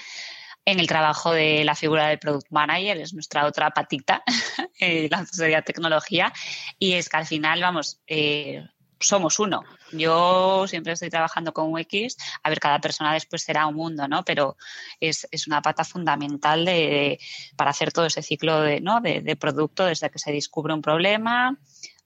[0.65, 4.23] en el trabajo de la figura del product manager, es nuestra otra patita
[4.79, 6.33] en la asesoría de tecnología,
[6.79, 8.65] y es que al final, vamos, eh,
[8.99, 9.63] somos uno.
[9.91, 14.23] Yo siempre estoy trabajando con UX, a ver, cada persona después será un mundo, ¿no?
[14.25, 14.57] Pero
[14.99, 17.19] es, una pata fundamental de,
[17.55, 19.01] para hacer todo ese ciclo de, ¿no?
[19.01, 21.57] de producto, desde que se descubre un problema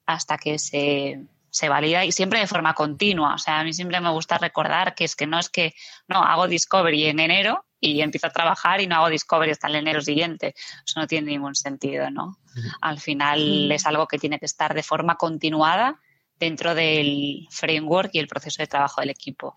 [0.04, 1.20] hasta que se
[1.50, 3.34] se valida y siempre de forma continua.
[3.34, 5.74] O sea, a mí siempre me gusta recordar que es que no es que,
[6.08, 9.76] no, hago Discovery en enero y empiezo a trabajar y no hago Discovery hasta el
[9.76, 10.54] enero siguiente.
[10.86, 12.38] Eso no tiene ningún sentido, ¿no?
[12.80, 15.98] Al final es algo que tiene que estar de forma continuada
[16.38, 19.56] dentro del framework y el proceso de trabajo del equipo.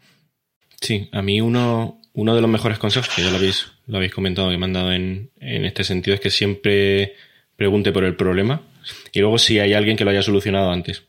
[0.80, 4.14] Sí, a mí uno, uno de los mejores consejos, que ya lo habéis, lo habéis
[4.14, 7.16] comentado, que me han dado en, en este sentido, es que siempre
[7.56, 8.62] pregunte por el problema
[9.12, 11.04] y luego si hay alguien que lo haya solucionado antes.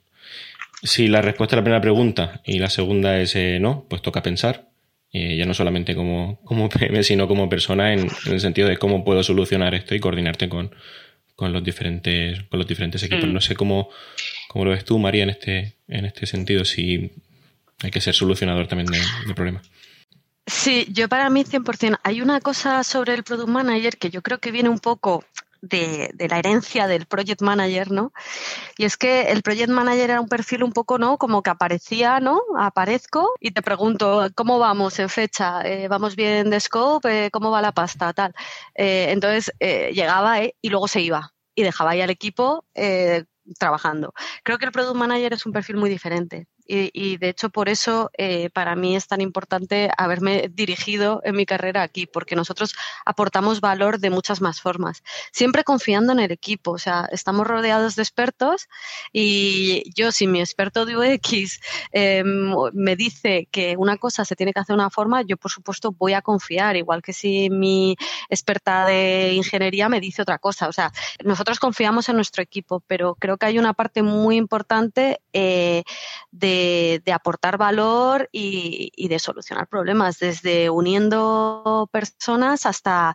[0.83, 4.23] Si la respuesta a la primera pregunta y la segunda es eh, no, pues toca
[4.23, 4.69] pensar,
[5.17, 9.05] eh, ya no solamente como, como PM, sino como persona en, el sentido de cómo
[9.05, 10.75] puedo solucionar esto y coordinarte con,
[11.37, 13.29] con los diferentes, con los diferentes equipos.
[13.29, 13.33] Mm.
[13.33, 13.91] No sé cómo,
[14.49, 17.13] cómo, lo ves tú, María, en este, en este sentido, si
[17.81, 18.99] hay que ser solucionador también de,
[19.29, 19.71] de problemas.
[20.47, 22.01] Sí, yo para mí 100%.
[22.03, 25.25] Hay una cosa sobre el Product Manager que yo creo que viene un poco
[25.69, 28.13] de, la herencia del project manager, ¿no?
[28.77, 31.19] Y es que el project manager era un perfil un poco, ¿no?
[31.19, 32.41] Como que aparecía, ¿no?
[32.59, 35.63] Aparezco y te pregunto, ¿cómo vamos en fecha?
[35.63, 37.27] Eh, ¿Vamos bien de scope?
[37.27, 38.13] Eh, ¿Cómo va la pasta?
[38.13, 38.35] Tal.
[38.75, 42.65] Eh, entonces llegaba y luego se iba y dejaba ahí al equipo
[43.59, 44.13] trabajando.
[44.43, 46.47] Creo que el product manager es un perfil muy diferente.
[46.67, 51.45] Y, de hecho por eso eh, para mí es tan importante haberme dirigido en mi
[51.45, 52.75] carrera aquí, porque nosotros
[53.05, 57.97] aportamos valor de muchas más formas, siempre confiando en el equipo, o sea, estamos rodeados
[57.97, 58.69] de expertos
[59.13, 61.61] y yo si mi experto de UX
[61.93, 65.51] em, me dice que una cosa se tiene que hacer de una forma, yo por
[65.51, 67.97] supuesto voy a confiar, igual que si mi
[68.31, 73.17] experta de ingeniería me dice otra cosa, o sea, nosotros confiamos en nuestro equipo, pero
[73.17, 75.83] creo que hay una parte muy importante eh,
[76.31, 76.54] de
[77.05, 83.15] de, aportar valor y, de solucionar problemas, desde uniendo personas hasta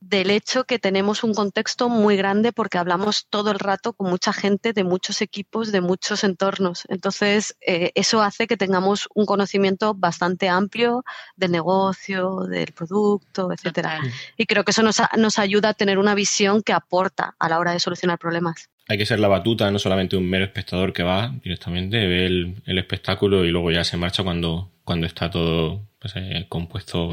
[0.00, 4.34] del hecho que tenemos un contexto muy grande porque hablamos todo el rato con mucha
[4.34, 6.82] gente de muchos equipos, de muchos entornos.
[6.88, 11.04] Entonces, eh, eso hace que tengamos un conocimiento bastante amplio
[11.36, 14.00] del negocio, del producto, etcétera.
[14.36, 17.58] Y creo que eso nos, nos ayuda a tener una visión que aporta a la
[17.58, 21.02] hora de solucionar problemas hay que ser la batuta, no solamente un mero espectador que
[21.02, 26.14] va directamente, ve el, espectáculo y luego ya se marcha cuando, cuando está todo pues,
[26.16, 27.10] eh, compuesto.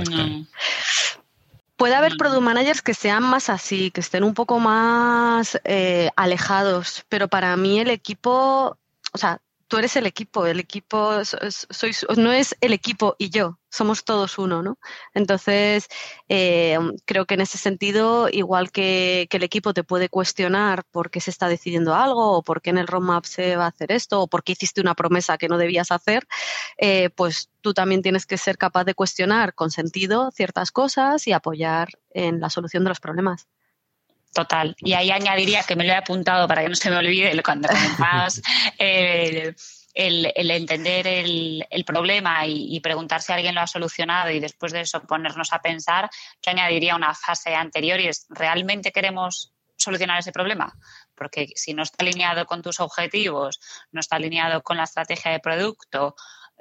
[1.78, 7.06] Puede haber product managers que sean más así, que estén un poco más eh, alejados,
[7.10, 8.78] pero para mí el equipo,
[9.14, 13.58] o sea, tú eres el equipo, el equipo sois, no es el equipo y yo,
[13.72, 14.78] somos todos uno, ¿no?
[15.14, 15.88] Entonces,
[16.28, 21.22] eh, creo que en ese sentido, igual que, el equipo te puede cuestionar por qué
[21.22, 24.22] se está decidiendo algo, o por qué en el roadmap se va a hacer esto,
[24.22, 26.28] o por qué hiciste una promesa que no debías hacer,
[26.78, 31.32] eh, pues tú también tienes que ser capaz de cuestionar con sentido ciertas cosas y
[31.32, 33.48] apoyar en la solución de los problemas.
[34.34, 34.76] Total.
[34.80, 37.68] Y ahí añadiría que me lo he apuntado para que no se me olvide cuando
[37.68, 38.42] comentabas
[39.94, 44.82] el, el, entender el, problema y, preguntar si alguien lo ha solucionado y después de
[44.82, 46.10] eso ponernos a pensar,
[46.42, 50.74] que añadiría una fase anterior y es, ¿realmente queremos solucionar ese problema?
[51.16, 53.60] Porque si no está alineado con tus objetivos,
[53.92, 56.16] no está alineado con la estrategia de producto,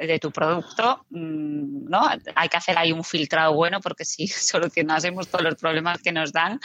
[0.06, 2.08] de tu producto, mm, ¿no?
[2.34, 6.32] Hay que hacer ahí un filtrado bueno porque si solucionásemos todos los problemas que nos
[6.32, 6.60] dan,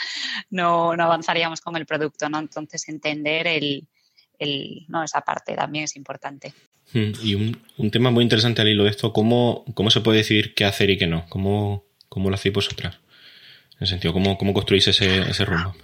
[0.50, 2.38] no, avanzaríamos con el producto, ¿no?
[2.38, 3.86] Entonces entender el,
[4.88, 5.02] ¿no?
[5.02, 6.52] esa parte también es importante.
[6.92, 10.54] Hmm, y un, tema muy interesante al hilo de esto, ¿cómo, cómo se puede decidir
[10.54, 11.26] qué hacer y qué no?
[11.28, 12.96] ¿Cómo, cómo lo hacéis vosotras?
[13.72, 15.76] En el sentido, ¿cómo, cómo construís ese, ese roadmap?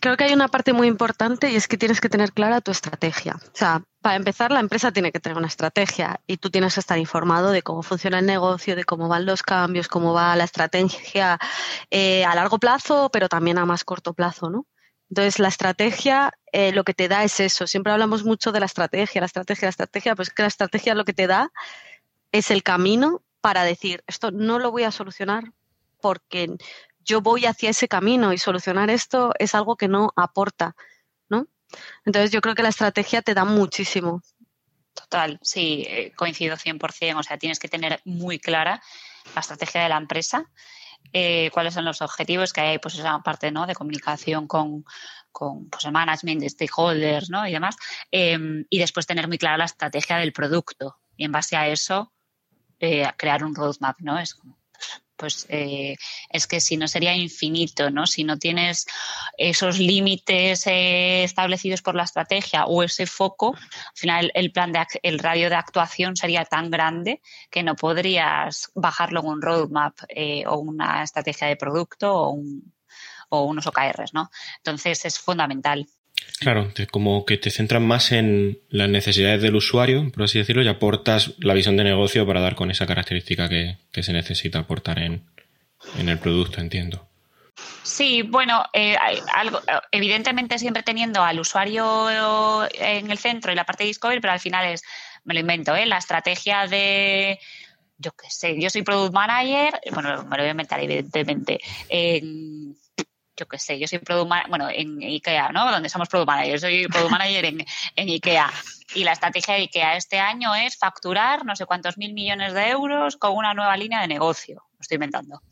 [0.00, 2.70] Creo que hay una parte muy importante y es que tienes que tener clara tu
[2.70, 3.36] estrategia.
[3.36, 6.80] O sea, para empezar, la empresa tiene que tener una estrategia y tú tienes que
[6.80, 10.44] estar informado de cómo funciona el negocio, de cómo van los cambios, cómo va la
[10.44, 11.38] estrategia
[11.90, 14.66] eh, a largo plazo, pero también a más corto plazo, ¿no?
[15.12, 17.66] Entonces, la estrategia eh, lo que te da es eso.
[17.66, 21.04] Siempre hablamos mucho de la estrategia, la estrategia, la estrategia, pues que la estrategia lo
[21.04, 21.52] que te da
[22.32, 25.52] es el camino para decir, esto no lo voy a solucionar
[26.00, 26.48] porque
[27.04, 30.76] yo voy hacia ese camino y solucionar esto es algo que no aporta,
[31.28, 31.46] ¿no?
[32.06, 34.22] Entonces yo creo que la estrategia te da muchísimo.
[34.94, 37.18] Total, sí, eh, coincido 100%.
[37.18, 38.82] O sea, tienes que tener muy clara
[39.34, 40.50] la estrategia de la empresa,
[41.12, 43.66] eh, cuáles son los objetivos que hay, pues esa parte ¿no?
[43.66, 44.84] de comunicación con,
[45.30, 47.46] con pues, el management, de stakeholders ¿no?
[47.46, 47.76] y demás,
[48.10, 52.12] em, y después tener muy clara la estrategia del producto y en base a eso
[52.80, 54.18] eh, crear un roadmap, ¿no?
[54.18, 54.58] Es como,
[55.16, 55.96] pues eh,
[56.30, 58.06] es que si no sería infinito, ¿no?
[58.06, 58.86] Si no tienes
[59.36, 64.84] esos límites eh, establecidos por la estrategia o ese foco, al final el plan de
[65.02, 67.20] el radio de actuación sería tan grande
[67.50, 72.38] que no podrías bajarlo en un roadmap eh, o una estrategia de producto o,
[73.28, 74.30] o unos OKRs, ¿no?
[74.58, 75.86] Entonces es fundamental.
[76.40, 80.68] Claro, como que te centras más en las necesidades del usuario, por así decirlo, y
[80.68, 85.24] aportas la visión de negocio para dar con esa característica que, se necesita aportar en,
[85.98, 87.08] el producto, entiendo.
[87.82, 88.96] Sí, bueno, eh,
[89.34, 92.08] algo, evidentemente siempre teniendo al usuario
[92.74, 94.82] en el centro y la parte de Discovery, pero al final es,
[95.24, 95.86] me lo invento, ¿eh?
[95.86, 97.38] la estrategia de,
[97.98, 102.71] yo qué sé, yo soy Product Manager, bueno, me lo voy a inventar evidentemente, en
[103.36, 105.70] yo qué sé, yo soy product manager, bueno, en IKEA, ¿no?
[105.70, 107.64] Donde somos product manager, yo soy product manager en,
[107.96, 108.52] en IKEA.
[108.94, 112.68] Y la estrategia de IKEA este año es facturar no sé cuántos mil millones de
[112.68, 114.66] euros con una nueva línea de negocio.
[114.72, 115.42] Lo estoy inventando.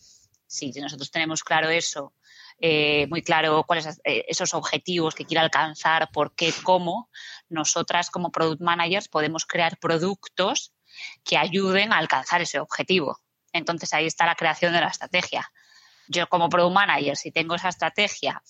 [0.47, 2.13] Sí, si nosotros tenemos claro eso,
[2.59, 7.09] eh, muy claro cuáles eh, esos objetivos que quiere alcanzar, por qué, cómo,
[7.49, 10.75] nosotras como product managers podemos crear productos
[11.25, 13.21] que ayuden a alcanzar ese objetivo.
[13.53, 15.51] Entonces ahí está la creación de la estrategia
[16.11, 18.43] yo como product manager, si tengo esa estrategia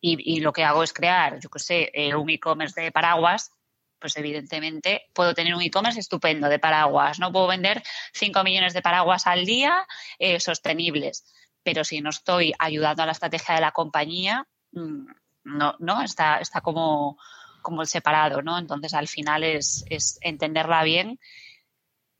[0.00, 3.50] y, lo que hago es crear, yo qué sé, eh, un e-commerce de paraguas,
[3.98, 8.82] pues evidentemente puedo tener un e-commerce estupendo de paraguas, no puedo vender 5 millones de
[8.82, 9.86] paraguas al día
[10.18, 11.24] eh, sostenibles,
[11.62, 15.06] pero si no estoy ayudando a la estrategia de la compañía, mm,
[15.44, 17.18] no, no está, está como,
[17.62, 18.58] como separado, ¿no?
[18.58, 19.84] Entonces al final es
[20.22, 21.18] entenderla bien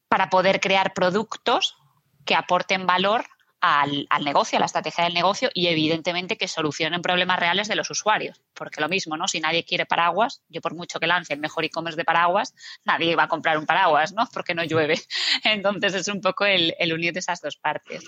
[0.08, 1.76] para poder crear productos
[2.24, 3.26] que aporten valor
[3.64, 7.90] al, negocio, a la estrategia del negocio y evidentemente que solucionen problemas reales de los
[7.90, 8.42] usuarios.
[8.52, 9.26] Porque lo mismo, ¿no?
[9.26, 13.16] Si nadie quiere paraguas, yo por mucho que lance el mejor e-commerce de paraguas, nadie
[13.16, 14.28] va a comprar un paraguas, ¿no?
[14.34, 15.00] Porque no llueve.
[15.44, 18.04] Entonces es un poco el, el unir de esas dos partes.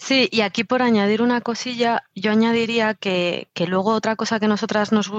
[0.00, 4.48] Sí, y aquí por añadir una cosilla, yo añadiría que, que luego otra cosa que
[4.48, 5.10] nosotras nos,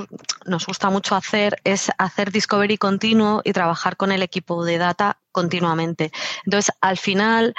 [0.46, 5.20] nos, gusta mucho hacer es hacer discovery continuo y trabajar con el equipo de data
[5.32, 6.12] continuamente.
[6.46, 7.54] Entonces, al final,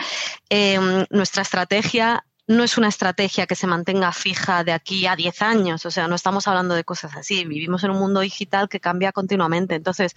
[0.50, 5.42] em, nuestra estrategia no es una estrategia que se mantenga fija de aquí a 10
[5.42, 8.80] años, o sea, no estamos hablando de cosas así, vivimos en un mundo digital que
[8.80, 9.76] cambia continuamente.
[9.76, 10.14] Entonces,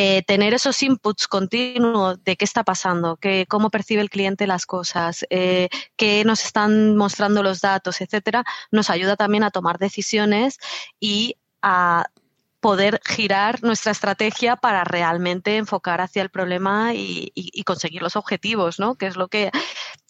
[0.00, 4.64] eh, tener esos inputs continuos de qué está pasando, qué, cómo percibe el cliente las
[4.64, 10.58] cosas, eh, qué nos están mostrando los datos, etcétera, nos ayuda también a tomar decisiones
[11.00, 12.04] y a
[12.60, 17.32] poder girar nuestra estrategia para realmente enfocar hacia el problema y,
[17.66, 18.94] conseguir los objetivos, ¿no?
[18.94, 19.50] Que es lo que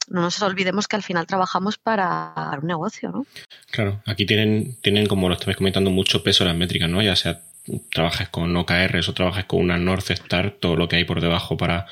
[0.07, 3.25] no nos olvidemos que al final trabajamos para un negocio, ¿no?
[3.71, 7.01] Claro, aquí tienen, tienen como lo estabais comentando, mucho peso las métricas, ¿no?
[7.01, 7.41] Ya sea
[7.91, 11.57] trabajes con OKRs o trabajes con una North Star, todo lo que hay por debajo
[11.57, 11.87] para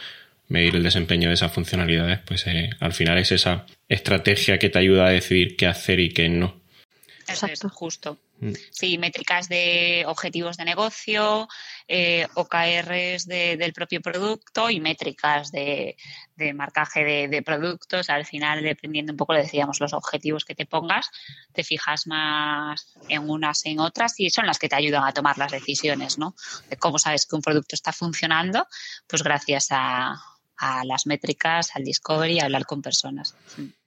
[0.48, 4.78] medir el desempeño de esas funcionalidades, pues eh, al final es esa estrategia que te
[4.78, 6.54] ayuda a decidir qué hacer y qué no.
[7.28, 7.68] Exacto.
[7.68, 8.18] justo.
[8.38, 8.52] Mm.
[8.70, 11.48] Sí, métricas de objetivos de negocio,
[11.88, 15.96] eh, OKRs del propio producto y métricas de,
[16.54, 18.10] marcaje de, productos.
[18.10, 21.10] Al final, dependiendo un poco, le decíamos, los objetivos que te pongas,
[21.52, 25.38] te fijas más en unas en otras y son las que te ayudan a tomar
[25.38, 26.34] las decisiones, ¿no?
[26.68, 28.66] De cómo sabes que un producto está funcionando,
[29.06, 30.20] pues gracias a,
[30.58, 33.34] a las métricas, al discovery, a hablar con personas.
[33.56, 33.85] Mm.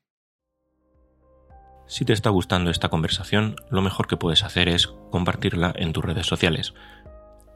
[1.90, 6.06] Si te está gustando esta conversación, lo mejor que puedes hacer es compartirla en tus
[6.06, 6.76] redes sociales.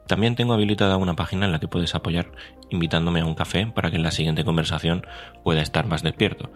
[0.08, 2.32] También tengo habilitada una página en la que puedes apoyar
[2.68, 5.06] invitándome a un café para que en la siguiente conversación
[5.44, 6.50] pueda estar más despierto.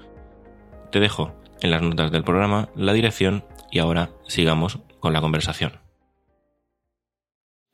[0.90, 5.87] Te dejo en las notas del programa la dirección y ahora sigamos con la conversación.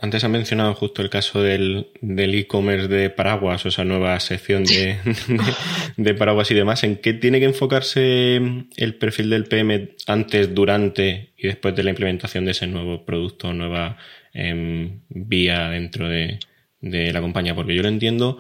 [0.05, 4.99] Antes ha mencionado justo el caso del e-commerce de paraguas, o esa nueva sección de,
[5.97, 6.85] de, paraguas y demás.
[6.85, 8.37] ¿En qué tiene que enfocarse
[8.77, 13.55] el perfil del PM antes, durante y después de la implementación de ese nuevo producto,
[13.55, 13.97] nueva
[14.35, 16.39] em, vía dentro de,
[16.83, 17.55] la compañía?
[17.55, 18.37] Porque yo lo entiendo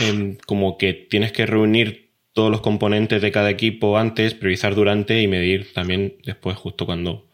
[0.00, 5.22] em, como que tienes que reunir todos los componentes de cada equipo antes, priorizar durante
[5.22, 7.27] y medir también después, justo cuando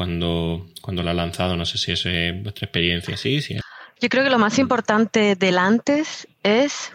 [0.00, 1.58] cuando, cuando la ha lanzado.
[1.58, 3.60] No sé si es eh, vuestra experiencia, sí, sí.
[4.00, 6.90] Yo creo que lo más importante del antes es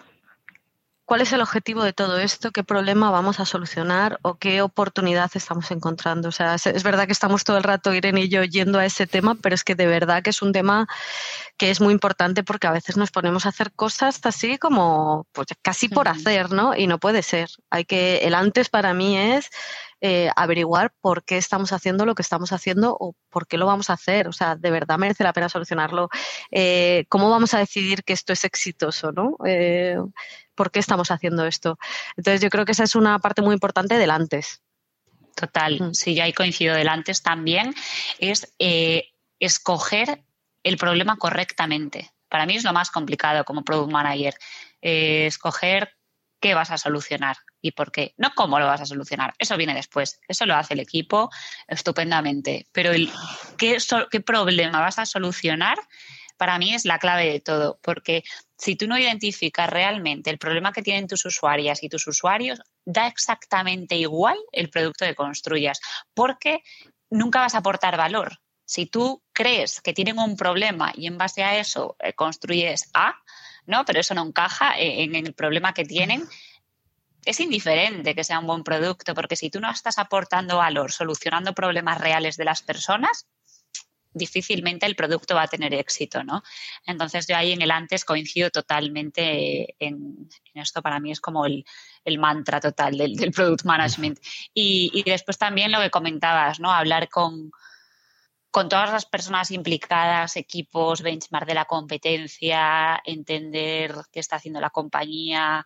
[1.05, 5.29] cuál es el objetivo de todo esto, qué problema vamos a solucionar o qué oportunidad
[5.35, 6.29] estamos encontrando.
[6.29, 9.05] O sea, es, verdad que estamos todo el rato, Irene y yo, yendo a ese
[9.05, 10.87] tema, pero es que de verdad que es un tema
[11.57, 15.49] que es muy importante porque a veces nos ponemos a hacer cosas así como pues,
[15.61, 16.75] casi por hacer, ¿no?
[16.75, 17.49] Y no puede ser.
[17.69, 19.51] Hay que, el antes para mí es
[20.01, 23.89] eh, averiguar por qué estamos haciendo lo que estamos haciendo o por qué lo vamos
[23.89, 24.27] a hacer.
[24.27, 26.09] O sea, de verdad merece la pena solucionarlo.
[26.51, 29.11] Eh, ¿Cómo vamos a decidir que esto es exitoso?
[29.13, 29.37] ¿no?
[29.45, 29.97] Eh,
[30.53, 31.79] ¿Por qué estamos haciendo esto?
[32.17, 34.61] Entonces, yo creo que esa es una parte muy importante del antes.
[35.35, 35.93] Total, mm.
[35.93, 37.73] sí, yo ahí coincido del antes también,
[38.19, 38.53] es
[39.39, 40.23] escoger
[40.63, 42.11] el problema correctamente.
[42.29, 44.35] Para mí es lo más complicado como product manager,
[44.81, 45.95] escoger
[46.39, 48.13] qué vas a solucionar y por qué.
[48.17, 51.29] No cómo lo vas a solucionar, eso viene después, eso lo hace el equipo
[51.67, 53.11] estupendamente, pero el
[53.57, 53.77] qué,
[54.11, 55.77] qué problema vas a solucionar
[56.37, 58.23] para mí es la clave de todo, porque
[58.57, 63.07] si tú no identificas realmente el problema que tienen tus usuarias y tus usuarios, da
[63.07, 65.79] exactamente igual el producto que construyas,
[66.13, 66.61] porque
[67.09, 68.39] nunca vas a aportar valor.
[68.65, 73.15] Si tú crees que tienen un problema y en base a eso eh, construyes A,
[73.65, 73.85] ¿no?
[73.85, 76.23] Pero eso no encaja en, el problema que tienen.
[77.25, 81.53] Es indiferente que sea un buen producto, porque si tú no estás aportando valor, solucionando
[81.53, 83.27] problemas reales de las personas,
[84.13, 86.41] difícilmente el producto va a tener éxito, ¿no?
[86.85, 91.65] Entonces yo ahí en el antes coincido totalmente en, esto, para mí es como el,
[92.17, 94.19] mantra total del, product management.
[94.53, 96.71] Y, y, después también lo que comentabas, ¿no?
[96.71, 97.51] Hablar con,
[98.55, 104.69] con todas las personas implicadas, equipos, benchmark de la competencia, entender qué está haciendo la
[104.69, 105.65] compañía,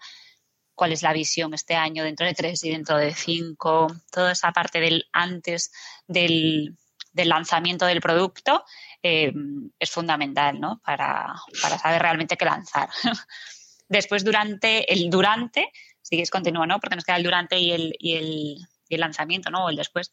[0.73, 4.51] cuál es la visión este año dentro de tres y dentro de cinco, toda esa
[4.53, 5.71] parte del antes
[6.07, 6.75] del,
[7.13, 8.65] lanzamiento del producto
[9.03, 9.33] eh,
[9.77, 10.81] es fundamental ¿no?
[10.83, 11.35] para,
[11.79, 12.89] saber realmente qué lanzar.
[13.87, 15.71] Después, durante el durante,
[16.01, 16.79] si quieres continúa, ¿no?
[16.79, 19.65] Porque nos queda el durante y el, y el, y el lanzamiento, ¿no?
[19.65, 20.11] O el después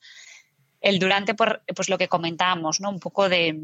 [0.81, 2.91] el durante, por, pues lo que comentábamos, ¿no?
[2.91, 3.59] Un poco de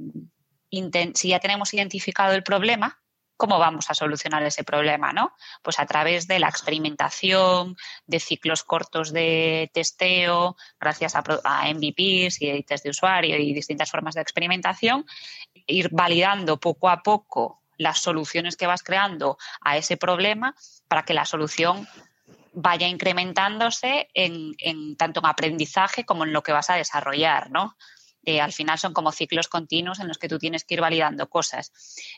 [1.15, 3.03] si ya tenemos identificado el problema,
[3.37, 5.13] ¿cómo vamos a solucionar ese problema?
[5.13, 5.35] ¿no?
[5.63, 12.41] Pues a través de la experimentación, de ciclos cortos de testeo, gracias a, a MVPs
[12.41, 15.05] y test de usuario y distintas formas de experimentación,
[15.67, 20.55] ir validando poco a poco las soluciones que vas creando a ese problema
[20.89, 21.89] para que la solución
[22.53, 27.77] vaya incrementándose en, tanto en aprendizaje como en lo que vas a desarrollar, ¿no?
[28.25, 31.29] Eh, al final son como ciclos continuos en los que tú tienes que ir validando
[31.29, 31.73] cosas.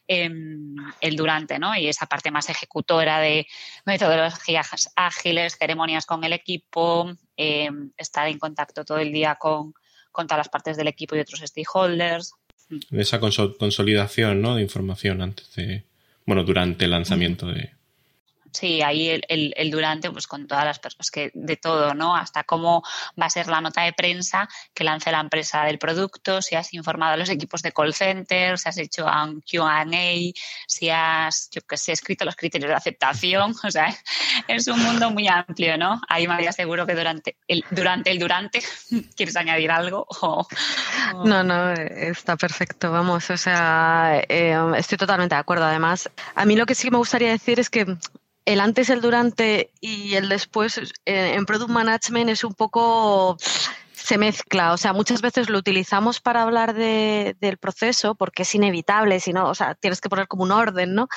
[0.06, 1.74] Em, el durante, ¿no?
[1.76, 3.46] Y esa parte más ejecutora de
[3.86, 9.72] metodologías ágiles, ceremonias con el equipo, em, estar en contacto todo el día con,
[10.12, 12.34] con, todas las partes del equipo y otros stakeholders.
[12.90, 14.56] Esa consolidación, ¿no?
[14.56, 15.84] De información antes de,
[16.26, 17.72] bueno, durante el lanzamiento de,
[18.54, 22.14] Sí, ahí el, el, durante, pues con todas las personas, que de todo, ¿no?
[22.14, 22.84] Hasta cómo
[23.20, 26.72] va a ser la nota de prensa que lance la empresa del producto, si has
[26.72, 29.84] informado a los equipos de call center, si has hecho un QA,
[30.68, 33.92] si has, yo que sé, escrito los criterios de aceptación, o sea,
[34.46, 36.00] es un mundo muy amplio, ¿no?
[36.08, 38.62] Ahí María seguro que durante el durante, el durante
[39.16, 40.06] ¿quieres añadir algo?
[41.24, 45.64] No, no, está perfecto, vamos, o sea, eh, estoy totalmente de acuerdo.
[45.64, 47.96] Además, a mí lo que sí me gustaría decir es que
[48.44, 53.36] el antes, el durante y el después eh, en Product Management es un poco
[54.04, 58.54] se mezcla, o sea, muchas veces lo utilizamos para hablar de, del proceso porque es
[58.54, 61.08] inevitable, si no, o sea, tienes que poner como un orden, ¿no?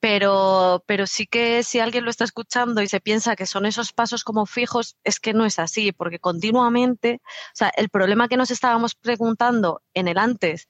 [0.00, 3.92] Pero, pero sí que si alguien lo está escuchando y se piensa que son esos
[3.92, 8.36] pasos como fijos, es que no es así, porque continuamente, o sea, el problema que
[8.36, 10.66] nos estábamos preguntando en el antes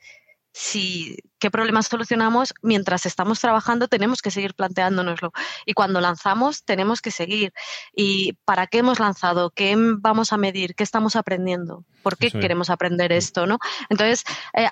[0.57, 5.33] si qué problemas solucionamos mientras estamos trabajando tenemos que seguir planteándonoslo.
[5.67, 7.53] Y cuando lanzamos tenemos que seguir.
[7.93, 12.71] Y para qué hemos lanzado qué vamos a medir qué estamos aprendiendo por qué queremos
[12.71, 14.69] aprender esto no entonces eh,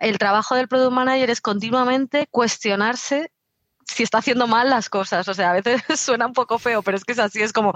[0.00, 3.32] el trabajo del product manager es continuamente cuestionarse
[3.86, 5.26] si está haciendo mal las cosas.
[5.28, 7.72] O sea, a veces suena un poco feo, pero es que es así, es como,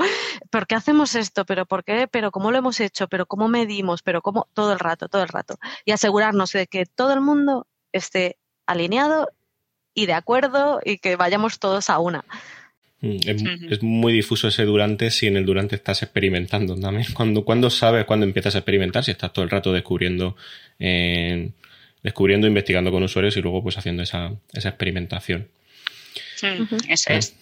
[0.51, 1.45] ¿por qué hacemos esto?
[1.45, 2.09] ¿Pero por qué?
[2.11, 3.09] ¿Pero cómo lo hemos hecho?
[3.09, 4.03] ¿Pero cómo medimos?
[4.03, 4.49] ¿Pero cómo?
[4.55, 5.59] Todo el rato, todo el rato.
[5.85, 8.37] Y asegurarnos de que todo el mundo esté
[8.67, 9.31] alineado
[9.95, 12.25] y de acuerdo y que vayamos todos a una.
[13.01, 13.17] Mm,
[13.71, 17.07] es, muy difuso ese durante si en el durante estás experimentando también.
[17.15, 20.37] Cuando, cuando sabes cuando empiezas a experimentar, si estás todo el rato descubriendo,
[20.79, 21.51] eh,
[22.03, 25.49] descubriendo, investigando con usuarios y luego pues haciendo esa, esa experimentación.
[26.88, 27.36] Eso es.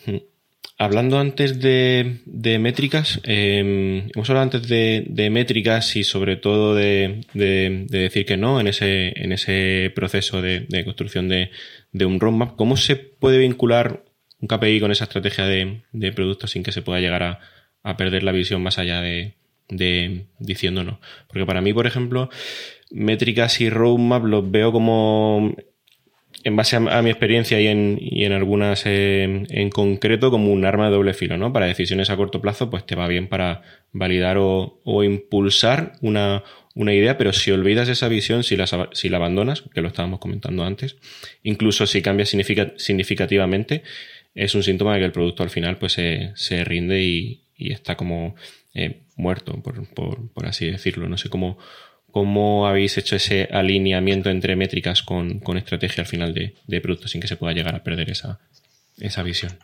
[0.81, 6.77] Hablando antes de, de métricas, em, hemos hablado antes de, de, métricas y sobre todo
[6.77, 11.51] de, de, decir que no en ese, en ese proceso de, construcción de,
[12.07, 12.55] un roadmap.
[12.55, 14.05] ¿Cómo se puede vincular
[14.39, 17.41] un KPI con esa estrategia de, de producto sin que se pueda llegar a,
[17.83, 19.35] a perder la visión más allá de,
[19.69, 21.01] de diciendo no?
[21.27, 22.31] Porque para mí, por ejemplo,
[22.93, 25.57] métricas y roadmap los veo como
[26.45, 30.65] en base a, mi experiencia y en, y en algunas eh, en concreto como un
[30.65, 31.53] arma de doble filo, ¿no?
[31.53, 33.63] Para decisiones a corto plazo, pues te va bien para
[33.93, 39.09] validar o, o impulsar una, una, idea, pero si olvidas esa visión, si la, si
[39.09, 40.97] la abandonas, que lo estábamos comentando antes,
[41.43, 43.83] incluso si cambia significativamente,
[44.35, 47.73] es un síntoma de que el producto al final pues se, se rinde y, y,
[47.73, 48.37] está como
[48.75, 51.09] eh, muerto, por, por, por así decirlo.
[51.09, 51.59] No sé cómo
[52.19, 57.21] ¿Cómo habéis hecho ese alineamiento entre métricas con, estrategia al final de, de, producto sin
[57.21, 58.41] que se pueda llegar a perder esa,
[58.97, 59.57] esa visión?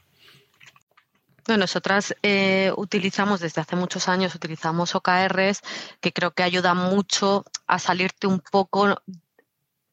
[1.44, 5.62] Bueno, nosotras eh, utilizamos desde hace muchos años, utilizamos OKRs
[6.00, 9.02] que creo que ayudan mucho a salirte un poco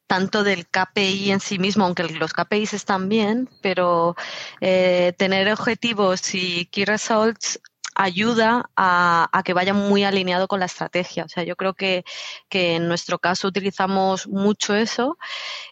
[0.05, 4.15] tanto del KPI en sí mismo, aunque los KPIs están bien, pero
[4.59, 7.59] eh, tener objetivos y key results
[7.95, 11.25] ayuda a, que vaya muy alineado con la estrategia.
[11.25, 12.03] O sea, yo creo que,
[12.49, 15.17] en nuestro caso utilizamos mucho eso.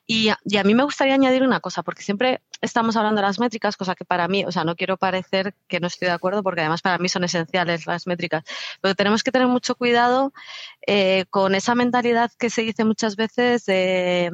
[0.06, 3.78] Y, a mí me gustaría añadir una cosa, porque siempre estamos hablando de las métricas,
[3.78, 6.62] cosa que para mí, o sea, no quiero parecer que no estoy de acuerdo, porque
[6.62, 8.44] además para mí son esenciales las métricas,
[8.82, 10.34] pero tenemos que tener mucho cuidado
[10.86, 14.32] eh, con esa mentalidad que se dice muchas veces de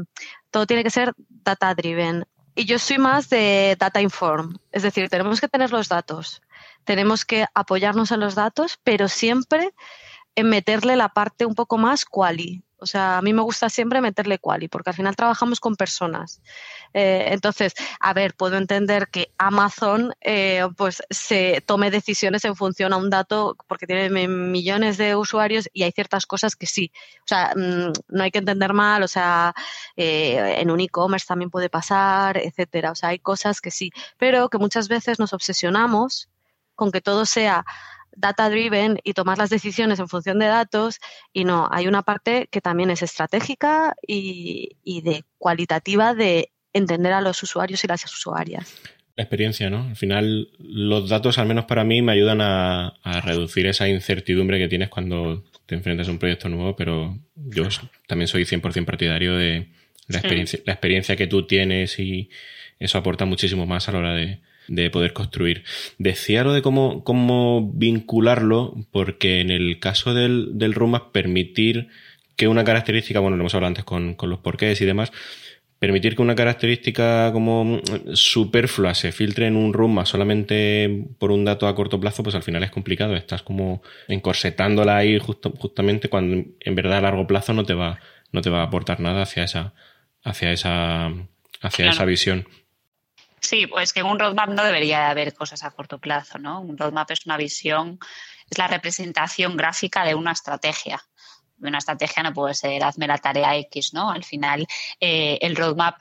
[0.50, 2.26] todo tiene que ser data driven.
[2.56, 6.42] Y yo soy más de data inform, es decir, tenemos que tener los datos,
[6.86, 9.74] tenemos que apoyarnos en los datos, pero siempre
[10.36, 12.64] en meterle la parte un poco más quali.
[12.78, 16.42] O sea, a mí me gusta siempre meterle quali, porque al final trabajamos con personas.
[16.94, 22.94] Eh, entonces, a ver, puedo entender que Amazon eh, pues se tome decisiones en función
[22.94, 26.92] a un dato, porque tiene millones de usuarios y hay ciertas cosas que sí.
[27.20, 29.54] O sea, mm, no hay que entender mal, o sea,
[29.96, 32.92] eh, en un e-commerce también puede pasar, etcétera.
[32.92, 36.30] O sea, hay cosas que sí, pero que muchas veces nos obsesionamos
[36.76, 37.66] con que todo sea
[38.16, 41.00] data driven y tomar las decisiones en función de datos
[41.34, 47.22] y no, hay una parte que también es estratégica y, de cualitativa de entender a
[47.22, 48.74] los usuarios y las usuarias.
[49.16, 49.84] La experiencia, ¿no?
[49.84, 54.68] Al final los datos, al menos para mí, me ayudan a, reducir esa incertidumbre que
[54.68, 57.68] tienes cuando te enfrentas a un proyecto nuevo, pero yo
[58.08, 59.70] también soy 100% partidario de
[60.08, 62.30] la experiencia, la experiencia que tú tienes y
[62.78, 65.64] eso aporta muchísimo más a la hora de, de poder construir.
[65.98, 70.76] Decía lo de cómo, cómo vincularlo, porque en el caso del, del
[71.12, 71.90] permitir
[72.36, 75.12] que una característica, bueno, lo hemos hablado antes con, con los porqués y demás,
[75.80, 77.80] permitir que una característica como
[78.14, 82.44] superflua se filtre en un roadmap solamente por un dato a corto plazo, pues al
[82.44, 83.16] final es complicado.
[83.16, 88.00] Estás como encorsetándola ahí justo, justamente cuando en verdad a largo plazo no te va,
[88.32, 89.74] no te va a aportar nada hacia esa,
[90.24, 91.14] hacia esa,
[91.62, 92.48] hacia esa visión.
[93.40, 96.62] Sí, pues que en un roadmap no debería haber cosas a corto plazo, ¿no?
[96.62, 98.00] Un roadmap es una visión,
[98.50, 101.04] es la representación gráfica de una estrategia.
[101.60, 104.10] Una estrategia no puede ser hazme la tarea X, ¿no?
[104.12, 104.68] Al final,
[105.00, 105.98] eh, el roadmap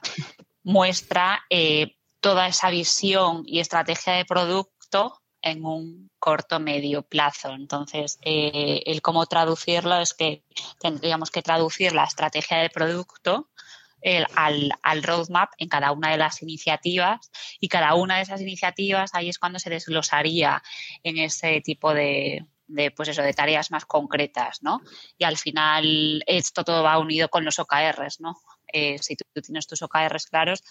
[0.63, 7.49] muestra eh, toda esa visión y estrategia de producto en un corto medio plazo.
[7.49, 10.43] Entonces, eh, el cómo traducirlo es que
[10.79, 13.49] tendríamos que traducir la estrategia de producto
[14.35, 19.11] al, al, roadmap en cada una de las iniciativas y cada una de esas iniciativas
[19.13, 20.61] ahí es cuando se desglosaría
[21.03, 24.81] en ese tipo de, de, pues eso, de tareas más concretas, ¿no?
[25.17, 28.37] Y al final esto todo va unido con los OKRs, ¿no?
[28.67, 30.63] Eh, si tú, tienes tus OKRs claros,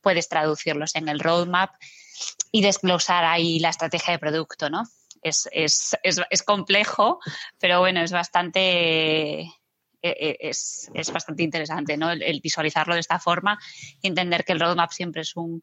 [0.00, 1.74] puedes traducirlos en el roadmap
[2.50, 4.84] y desglosar ahí la estrategia de producto, ¿no?
[5.20, 7.20] Es, es, es, es complejo,
[7.58, 9.52] pero bueno, es bastante
[10.02, 12.10] e, e, es, bastante interesante, ¿no?
[12.10, 13.58] El, visualizarlo de esta forma
[14.00, 15.62] y entender que el roadmap siempre es un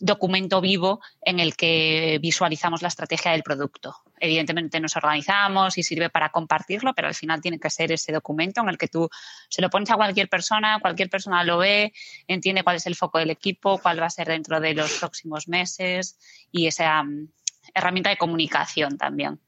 [0.00, 3.96] documento vivo en el que visualizamos la estrategia del producto.
[4.20, 8.60] Evidentemente nos organizamos y sirve para compartirlo, pero al final tiene que ser ese documento
[8.60, 9.08] en el que tú
[9.48, 11.92] se lo pones a cualquier persona, cualquier persona lo ve,
[12.28, 15.48] entiende cuál es el foco del equipo, cuál va a ser dentro de los próximos
[15.48, 16.16] meses
[16.52, 17.28] y esa mm,
[17.74, 19.40] herramienta de comunicación también.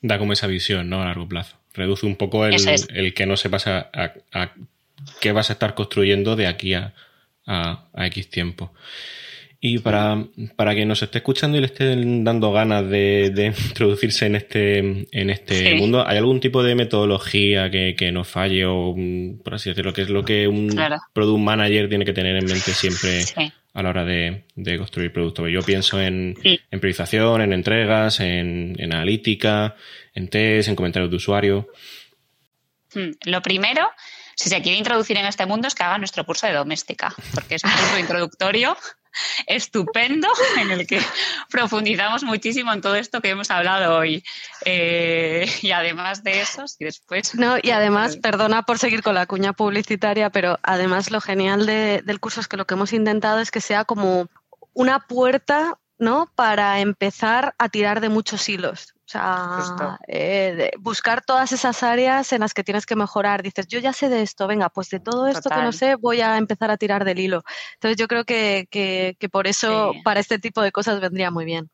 [0.00, 1.02] Da como esa visión, ¿no?
[1.02, 1.57] A largo plazo.
[1.78, 3.90] Reduce un poco el, que no sepas a,
[4.32, 4.52] a,
[5.20, 6.92] qué vas a estar construyendo de aquí a,
[7.46, 8.72] a, X tiempo.
[9.60, 14.36] Y para, para que nos esté escuchando y le estén dando ganas de, introducirse en
[14.36, 19.40] este, en este mundo, ¿hay algún tipo de metodología que, que nos falle o, mm,
[19.42, 20.68] por así decirlo, que es lo que un
[21.12, 23.24] product manager tiene que tener en mente siempre
[23.74, 24.44] a la hora de,
[24.78, 25.48] construir productos?
[25.50, 29.74] Yo pienso en, en priorización, en entregas, en, en analítica,
[30.14, 31.68] en test, en comentarios de usuario.
[32.94, 33.10] Hmm.
[33.24, 33.88] Lo primero,
[34.36, 37.56] si se quiere introducir en este mundo, es que haga nuestro curso de doméstica, porque
[37.56, 38.76] es un curso introductorio
[39.48, 40.28] estupendo
[40.60, 41.00] en el que
[41.50, 44.22] profundizamos muchísimo en todo esto que hemos hablado hoy.
[44.64, 47.34] Eh, y además de eso, y después...
[47.34, 52.20] No, y además, perdona por seguir con la cuña publicitaria, pero además lo genial del
[52.20, 54.28] curso es que lo que hemos intentado es que sea como
[54.74, 56.30] una puerta ¿no?
[56.34, 58.94] Para empezar a tirar de muchos hilos.
[59.08, 63.42] O sea, eh, buscar todas esas áreas en las que tienes que mejorar.
[63.42, 66.20] Dices, yo ya sé de esto, venga, pues de todo esto que no sé voy
[66.20, 67.42] a empezar a tirar del hilo.
[67.74, 71.70] Entonces yo creo que, que, por eso para este tipo de cosas vendría muy bien.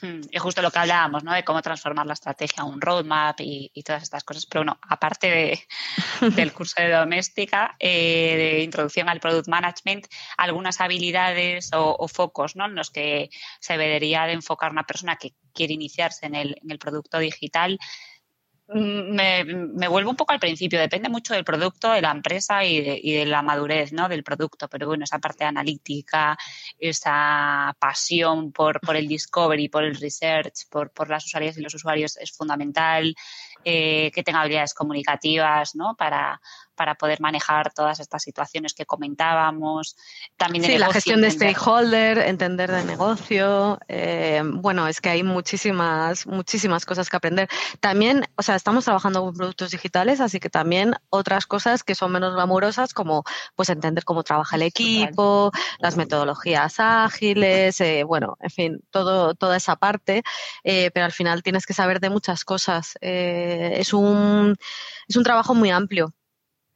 [0.00, 1.32] Mm, y justo lo que hablábamos, ¿no?
[1.32, 4.46] De cómo transformar la estrategia a un roadmap y, todas estas cosas.
[4.46, 5.60] Pero bueno, aparte de,
[6.36, 12.66] del curso de doméstica, eh, de introducción al product management, algunas habilidades o, focos, ¿no?
[12.66, 13.30] En los que
[13.60, 17.78] se debería de enfocar una persona que quiere iniciarse en el, en el producto digital
[18.68, 23.12] me, me, vuelvo un poco al principio, depende mucho del producto, de la empresa y
[23.12, 24.08] de, la madurez ¿no?
[24.08, 26.36] del producto, pero bueno, esa parte analítica,
[26.78, 31.74] esa pasión por, por el discovery, por el research, por, por las usuarias y los
[31.74, 33.14] usuarios es fundamental,
[33.64, 35.94] eh, que tenga habilidades comunicativas ¿no?
[35.96, 36.40] para,
[36.74, 39.96] para poder manejar todas estas situaciones que comentábamos.
[40.36, 43.78] También sí, la gestión de stakeholder, entender de negocio.
[43.88, 47.48] Eh, bueno, es que hay muchísimas, muchísimas cosas que aprender.
[47.80, 52.12] También, o sea, estamos trabajando con productos digitales, así que también otras cosas que son
[52.12, 58.50] menos glamurosas, como pues entender cómo trabaja el equipo, las metodologías ágiles, eh, bueno, en
[58.50, 60.22] fin, todo, toda esa parte.
[60.64, 62.96] Eh, pero al final tienes que saber de muchas cosas.
[63.80, 64.56] Es un
[65.08, 66.14] es un trabajo muy amplio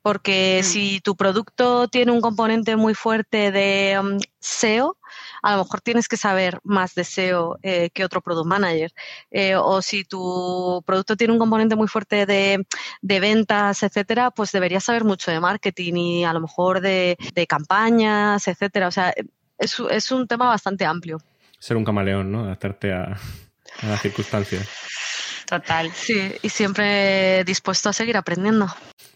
[0.08, 0.64] porque mm.
[0.64, 4.96] si tu producto tiene un componente muy fuerte de um, SEO,
[5.42, 8.90] a lo mejor tienes que saber más de SEO eh, que otro product manager.
[9.30, 12.64] Eh, o si tu producto tiene un componente muy fuerte de,
[13.02, 18.88] ventas, etcétera, pues deberías saber mucho de marketing y a lo mejor de, campañas, etcétera.
[18.88, 19.12] O sea,
[19.58, 21.18] es, es, un tema bastante amplio.
[21.58, 22.44] Ser un camaleón, ¿no?
[22.44, 23.18] Adaptarte a
[23.82, 24.66] las circunstancias.
[25.48, 25.90] Total.
[25.94, 28.66] Sí, y siempre dispuesto a seguir aprendiendo.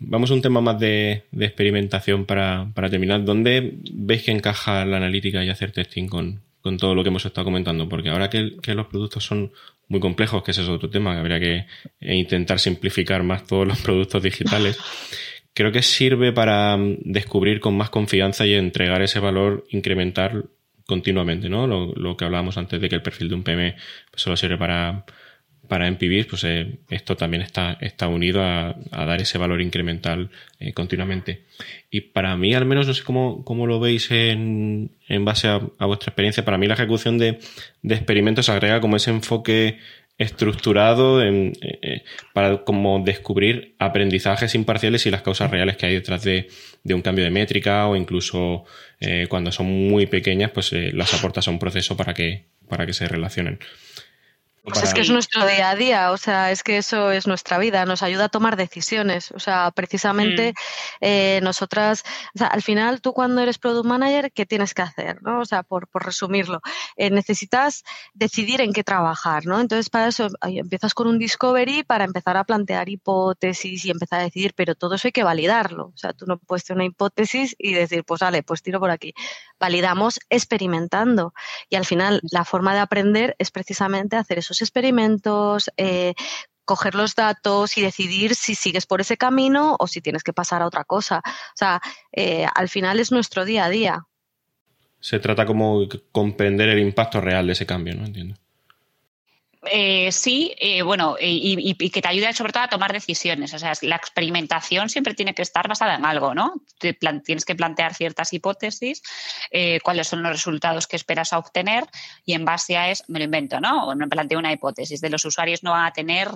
[0.01, 3.25] Vamos a un tema más de, experimentación para, terminar.
[3.25, 6.41] ¿Dónde veis que encaja la analítica y hacer testing con,
[6.79, 7.89] todo lo que hemos estado comentando?
[7.89, 9.53] Porque ahora que, los productos son
[9.89, 11.67] muy complejos, que ese es otro tema, que habría que
[12.01, 14.79] intentar simplificar más todos los productos digitales,
[15.53, 20.47] creo que sirve para descubrir con más confianza y entregar ese valor incremental
[20.87, 21.67] continuamente, ¿no?
[21.67, 23.77] Lo, que hablábamos antes de que el perfil de un PM
[24.15, 25.05] solo sirve para
[25.73, 30.29] para MPVs, pues eh, esto también está, está unido a, dar ese valor incremental
[30.61, 31.45] eh, continuamente.
[31.91, 35.61] Y para mí, al menos, no sé cómo, cómo lo veis en, en base a,
[35.87, 37.39] vuestra experiencia, para mí la ejecución de,
[37.81, 39.79] de experimentos agrega como ese enfoque
[40.19, 42.05] estructurado eh,
[42.35, 46.51] para como descubrir aprendizajes imparciales y las causas reales que hay detrás de,
[46.85, 48.67] de un cambio de métrica o incluso
[49.31, 53.09] cuando son muy pequeñas, pues las aportas a un proceso para que, para que se
[53.09, 53.59] relacionen.
[54.65, 57.59] Pues es que es nuestro día a día, o sea, es que eso es nuestra
[57.59, 59.33] vida, nos ayuda a tomar decisiones.
[59.33, 60.55] O sea, precisamente mm.
[61.01, 65.21] eh, nosotras, o sea, al final tú cuando eres product manager, ¿qué tienes que hacer?
[65.21, 65.41] ¿no?
[65.41, 66.61] O sea, por, por resumirlo,
[66.97, 67.83] eh, necesitas
[68.15, 69.61] decidir en qué trabajar, ¿no?
[69.61, 74.25] Entonces, para eso empiezas con un discovery para empezar a plantear hipótesis y empezar a
[74.25, 75.87] decidir, pero todo eso hay que validarlo.
[75.87, 78.91] O sea, tú no puedes tener una hipótesis y decir, pues vale, pues tiro por
[78.91, 79.13] aquí.
[79.59, 81.35] Validamos experimentando.
[81.69, 86.15] Y al final, la forma de aprender es precisamente hacer eso experimentos, eh,
[86.65, 90.63] coger los datos y decidir si sigues por ese camino o si tienes que pasar
[90.63, 91.23] a otra cosa.
[91.25, 91.81] O sea,
[92.13, 94.07] eh, al final es nuestro día a día.
[95.01, 98.05] Se trata como comprender el impacto real de ese cambio, ¿no?
[98.05, 98.37] Entiendo.
[99.65, 103.55] Eh, sí, eh, bueno, y, que te ayude sobre todo a tomar decisiones.
[103.55, 106.55] O sea, la experimentación siempre tiene que estar basada en algo, ¿no?
[106.79, 109.03] tienes que plantear ciertas hipótesis,
[109.53, 111.85] eh, cuáles son los resultados que esperas obtener
[112.25, 113.87] y en base a eso, me lo invento, ¿no?
[113.87, 116.29] O me planteo una hipótesis de los usuarios no van a tener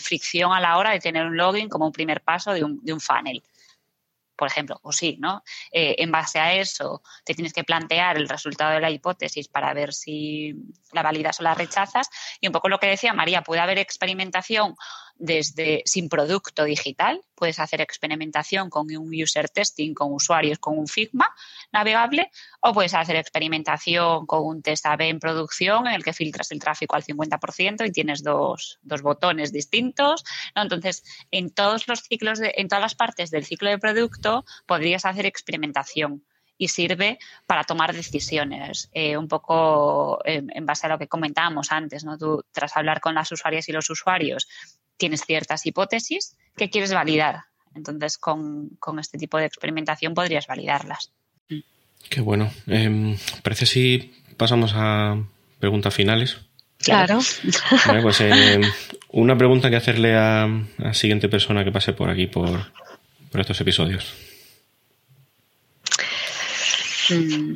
[0.00, 2.92] fricción a la hora de tener un login como un primer paso de un, de
[2.92, 3.42] un funnel
[4.42, 5.44] por ejemplo, o sí, ¿no?
[5.70, 9.72] Eh, en base a eso, te tienes que plantear el resultado de la hipótesis para
[9.72, 10.56] ver si
[10.90, 12.08] la validas o la rechazas.
[12.40, 14.74] Y un poco lo que decía María, puede haber experimentación
[15.22, 17.22] desde sin producto digital.
[17.36, 21.28] Puedes hacer experimentación con un user testing con usuarios con un Figma
[21.72, 22.28] navegable
[22.60, 26.58] o puedes hacer experimentación con un test AB en producción en el que filtras el
[26.58, 30.24] tráfico al 50% y tienes dos, botones distintos.
[30.56, 35.24] Entonces, en todos los ciclos, en todas las partes del ciclo de producto podrías hacer
[35.26, 36.24] experimentación
[36.58, 42.04] y sirve para tomar decisiones, eh, un poco en, base a lo que comentábamos antes,
[42.04, 42.16] ¿no?
[42.18, 44.46] Tú, tras hablar con las usuarias y los usuarios,
[44.96, 47.44] tienes ciertas hipótesis que quieres validar.
[47.74, 51.12] Entonces, con, este tipo de experimentación podrías validarlas.
[52.08, 52.50] Qué bueno.
[52.66, 55.16] Eh, parece si pasamos a
[55.58, 56.38] preguntas finales.
[56.78, 57.20] Claro.
[58.02, 58.62] pues em,
[59.10, 62.72] una pregunta que hacerle a, la siguiente persona que pase por aquí por,
[63.30, 64.12] por estos episodios.
[67.08, 67.54] Mm.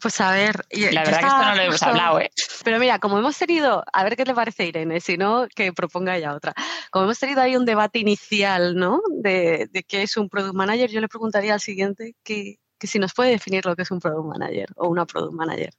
[0.00, 0.64] Pues a ver.
[0.70, 2.30] La verdad que esto no lo hemos hablado, ¿eh?
[2.64, 6.16] Pero mira, como hemos tenido, a ver qué le parece Irene, si no, que proponga
[6.16, 6.54] ella otra.
[6.90, 9.00] Como hemos tenido ahí un debate inicial, ¿no?
[9.22, 13.30] De, qué es un product manager, yo le preguntaría al siguiente que, si nos puede
[13.30, 15.70] definir lo que es un product manager o una product manager.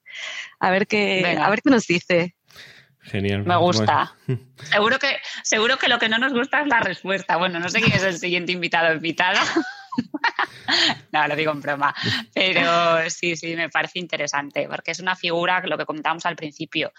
[0.59, 2.35] A ver qué, a ver qué nos dice.
[3.01, 3.43] Genial.
[3.43, 4.15] Me gusta.
[4.63, 7.37] Seguro que, seguro que lo que no nos gusta es la respuesta.
[7.37, 9.39] Bueno, no sé quién es el siguiente invitado o invitada.
[11.11, 11.93] no, lo digo en broma.
[12.33, 16.91] Pero sí, sí, me parece interesante, porque es una figura, lo que comentábamos al principio,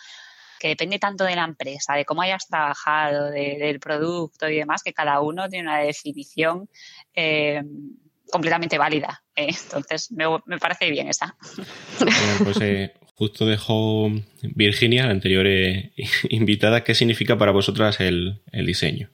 [0.59, 4.93] que depende tanto de la empresa, de cómo hayas trabajado, del producto y demás, que
[4.93, 6.69] cada uno tiene una definición
[7.15, 7.63] eh,
[8.31, 9.23] completamente válida.
[9.37, 9.49] ¿eh?
[9.65, 11.37] entonces, me, parece bien esa.
[12.43, 14.11] pues eh, justo dejó
[14.43, 15.47] Virginia, la anterior
[16.29, 19.11] invitada, ¿qué significa para vosotras el diseño?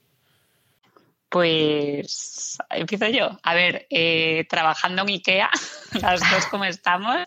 [1.29, 3.37] Pues empiezo yo.
[3.43, 5.49] A ver, eh, trabajando en IKEA,
[6.01, 7.17] las dos como estamos,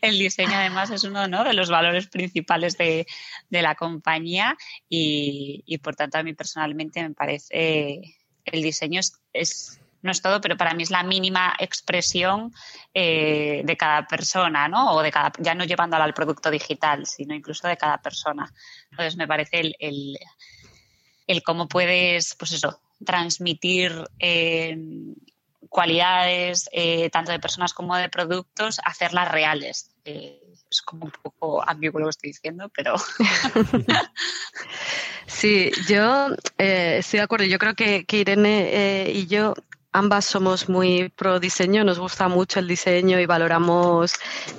[0.00, 3.06] el diseño además es uno de los valores principales de,
[3.50, 4.56] la compañía
[4.88, 9.00] y, por tanto a mí personalmente me parece el diseño
[9.32, 12.52] es, no es todo, pero para mí es la mínima expresión
[12.92, 14.92] eh, de cada persona, ¿no?
[14.94, 18.52] O de cada, ya no llevándola al producto digital, sino incluso de cada persona.
[18.90, 20.18] Entonces me parece el, el,
[21.26, 24.76] el cómo puedes, pues eso, transmitir eh,
[25.68, 29.90] cualidades eh, tanto de personas como de productos, hacerlas reales.
[30.04, 30.38] Eh,
[30.70, 32.96] es como un poco ambiguo lo que estoy diciendo, pero...
[35.26, 37.44] sí, yo estoy de acuerdo.
[37.44, 39.54] Yo creo que, que Irene y yo
[39.92, 44.14] ambas somos muy pro diseño, nos gusta mucho el diseño y valoramos,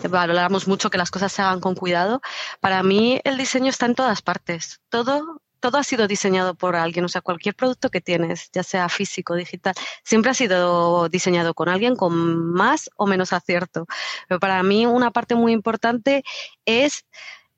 [0.07, 2.21] valoramos mucho que las cosas se hagan con cuidado.
[2.59, 4.81] Para mí el diseño está en todas partes.
[4.89, 8.89] Todo todo ha sido diseñado por alguien, o sea, cualquier producto que tienes, ya sea
[8.89, 13.87] físico, digital, siempre ha sido diseñado con alguien con más o menos acierto.
[14.27, 16.25] Pero para mí una parte muy importante
[16.65, 17.05] es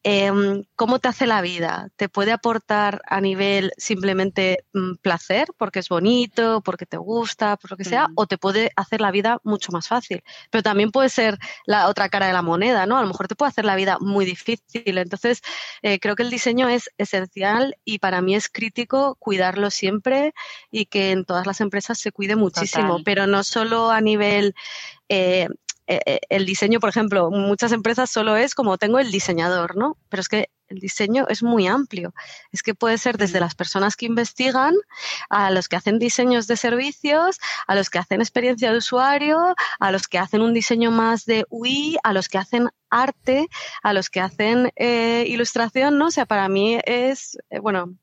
[0.08, 1.90] Em, cómo te hace la vida.
[1.96, 7.72] Te puede aportar a nivel simplemente mm, placer, porque es bonito, porque te gusta, por
[7.72, 10.24] lo que sea, o te puede hacer la vida mucho más fácil.
[10.52, 13.00] Pero también puede ser la otra cara de la moneda, ¿no?
[13.00, 15.00] A lo mejor te puede hacer la vida muy difícil.
[15.00, 15.42] Entonces,
[15.82, 20.36] eh, creo que el diseño es esencial y para mí es crítico cuidarlo siempre
[20.70, 24.54] y que en todas las empresas se cuide muchísimo, pero no solo a nivel
[25.10, 25.48] eh,
[25.88, 29.98] eh, eh, el diseño, por ejemplo, muchas empresas solo es como tengo el diseñador, ¿no?
[30.10, 32.14] Pero es que el diseño es muy amplio.
[32.52, 34.74] Es que puede ser desde las personas que investigan,
[35.30, 39.92] a los que hacen diseños de servicios, a los que hacen experiencia de usuario, a
[39.92, 43.48] los que hacen un diseño más de UI, a los que hacen arte,
[43.84, 46.08] a los que hacen eh, ilustración, ¿no?
[46.08, 47.96] O sea, para mí es, bueno,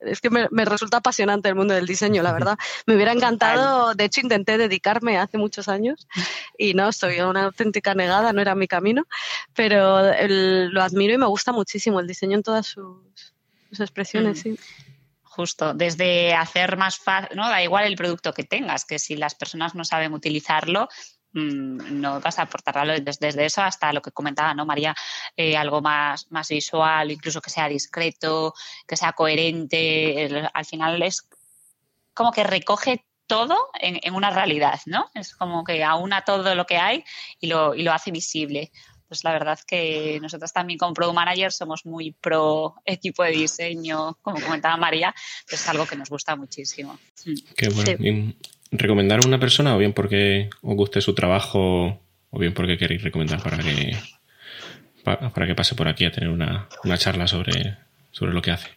[0.00, 2.56] es que me, resulta apasionante el mundo del diseño, la verdad.
[2.86, 6.06] Me hubiera encantado, de hecho intenté dedicarme hace muchos años
[6.56, 9.06] y no, soy una auténtica negada, no era mi camino,
[9.54, 13.34] pero lo admiro y me gusta muchísimo el diseño en todas sus,
[13.78, 14.42] expresiones, mm.
[14.42, 14.58] sí
[15.22, 19.36] justo, desde hacer más fácil, no da igual el producto que tengas, que si las
[19.36, 20.88] personas no saben utilizarlo,
[21.32, 24.94] no vas a aportarlo desde, eso hasta lo que comentaba, ¿no, María?
[25.36, 28.54] Eh, algo más, más visual, incluso que sea discreto,
[28.86, 30.48] que sea coherente.
[30.52, 31.28] al final es
[32.14, 35.10] como que recoge todo en, una realidad, ¿no?
[35.14, 37.04] Es como que aúna todo lo que hay
[37.38, 38.72] y lo, y lo hace visible.
[39.06, 44.18] Pues la verdad que nosotros también como Product Manager somos muy pro equipo de diseño,
[44.22, 45.14] como comentaba María,
[45.50, 46.98] es algo que nos gusta muchísimo.
[47.56, 48.34] Qué bueno
[48.70, 52.00] recomendar a una persona o bien porque os guste su trabajo
[52.30, 53.96] o bien porque queréis recomendar para que
[55.02, 57.76] para, que pase por aquí a tener una, charla sobre,
[58.10, 58.68] sobre lo que hace?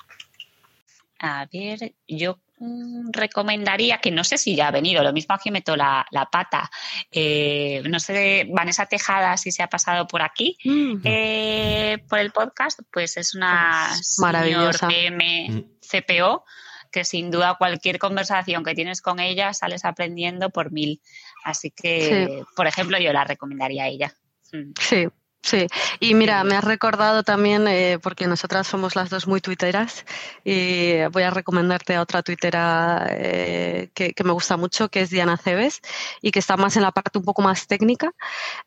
[1.19, 5.51] A ver, yo mm, recomendaría que no sé si ya ha venido, lo mismo aquí
[5.51, 6.69] meto la, la pata.
[7.11, 11.01] Eh, no sé, Vanessa Tejada, si se ha pasado por aquí mm.
[11.03, 16.45] eh, por el podcast, pues es una maravillosa PM CPO
[16.91, 21.01] que sin duda cualquier conversación que tienes con ella sales aprendiendo por mil.
[21.43, 24.13] Así que, por ejemplo, yo la recomendaría a ella.
[24.51, 24.73] Mm.
[24.79, 25.07] Sí,
[25.43, 25.65] Sí,
[25.99, 30.05] y mira, me has recordado también, eh, porque nosotras somos las dos muy tuiteras,
[30.43, 35.37] y voy a recomendarte a otra tuitera eh, que, me gusta mucho, que es Diana
[35.37, 35.81] Cebes,
[36.21, 38.13] y que está más en la parte un poco más técnica,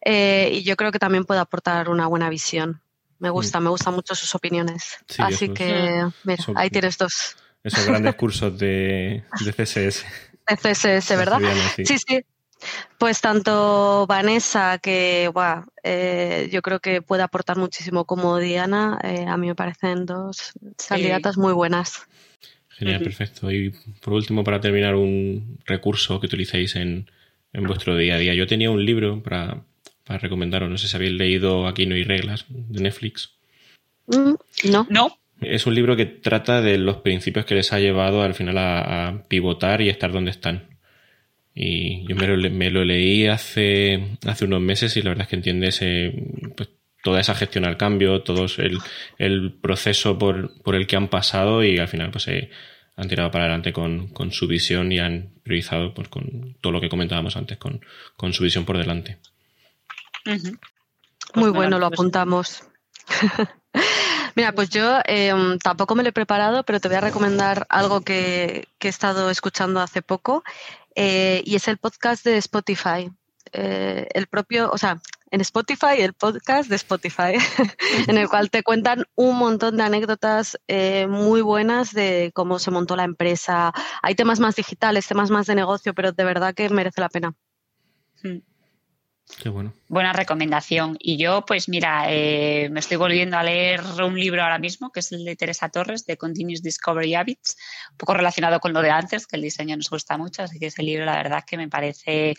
[0.05, 2.81] eh, y yo creo que también puede aportar una buena visión.
[3.21, 4.99] Me gusta, me gustan mucho sus opiniones.
[5.19, 7.37] Así que, mira, ahí tienes dos.
[7.65, 10.05] Esos grandes cursos de, de CSS.
[10.47, 11.41] De CSS, ¿verdad?
[11.77, 12.25] sí, sí.
[12.99, 15.31] Pues tanto Vanessa, que
[15.83, 20.53] eh, yo creo que puede aportar muchísimo como Diana, eh, a mí me parecen dos
[20.89, 22.07] candidatas muy buenas.
[22.69, 23.51] Genial, perfecto.
[23.51, 27.09] Y por último, para terminar, un recurso que utilicéis en,
[27.53, 28.35] vuestro día a día.
[28.35, 29.63] Yo tenía un libro para,
[30.05, 33.31] para recomendaros, no sé si habéis leído Aquí no hay reglas de Netflix.
[34.07, 34.35] Mm,
[34.71, 34.87] no.
[34.91, 35.19] No.
[35.47, 39.25] Es un libro que trata de los principios que les ha llevado al final a
[39.29, 40.75] pivotar y estar donde están.
[41.55, 45.29] Y yo me lo, me lo leí hace, hace unos meses y la verdad es
[45.29, 45.81] que entiendes
[46.57, 46.71] pues,
[47.03, 48.79] toda esa gestión al cambio, todo el,
[49.19, 52.51] el proceso por, por, el que han pasado y al final pues eh,
[52.97, 56.81] han tirado para adelante con, con, su visión y han priorizado pues, con todo lo
[56.81, 57.81] que comentábamos antes, con,
[58.17, 59.19] con su visión por delante.
[60.25, 60.41] Muy
[61.35, 62.65] pues bueno, lo apuntamos.
[64.37, 68.01] Mira, pues yo em, tampoco me lo he preparado, pero te voy a recomendar algo
[68.01, 70.45] que, he estado escuchando hace poco
[70.95, 73.11] eh, y es el podcast de Spotify.
[73.53, 77.35] Eh, el propio, o sea, en Spotify, el podcast de Spotify,
[78.09, 82.71] en el cual te cuentan un montón de anécdotas eh, muy buenas de cómo se
[82.71, 83.73] montó la empresa.
[84.03, 87.35] Hay temas más digitales, temas más de negocio, pero de verdad que merece la pena.
[88.23, 88.39] Hmm.
[89.39, 89.73] Qué bueno.
[89.89, 90.97] Buena recomendación.
[91.01, 95.01] Y yo, pues mira, eh, me estoy volviendo a leer un libro ahora mismo, que
[95.01, 97.57] es el de Teresa Torres, de Continuous Discovery Habits,
[97.93, 100.67] un poco relacionado con lo de antes, que el diseño nos gusta mucho, así que
[100.67, 102.35] ese libro la verdad que me parece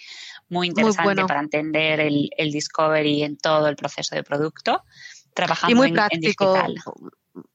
[0.50, 4.84] muy interesante para entender el, Discovery en todo el proceso de producto,
[5.34, 6.56] trabajando y muy en, práctico.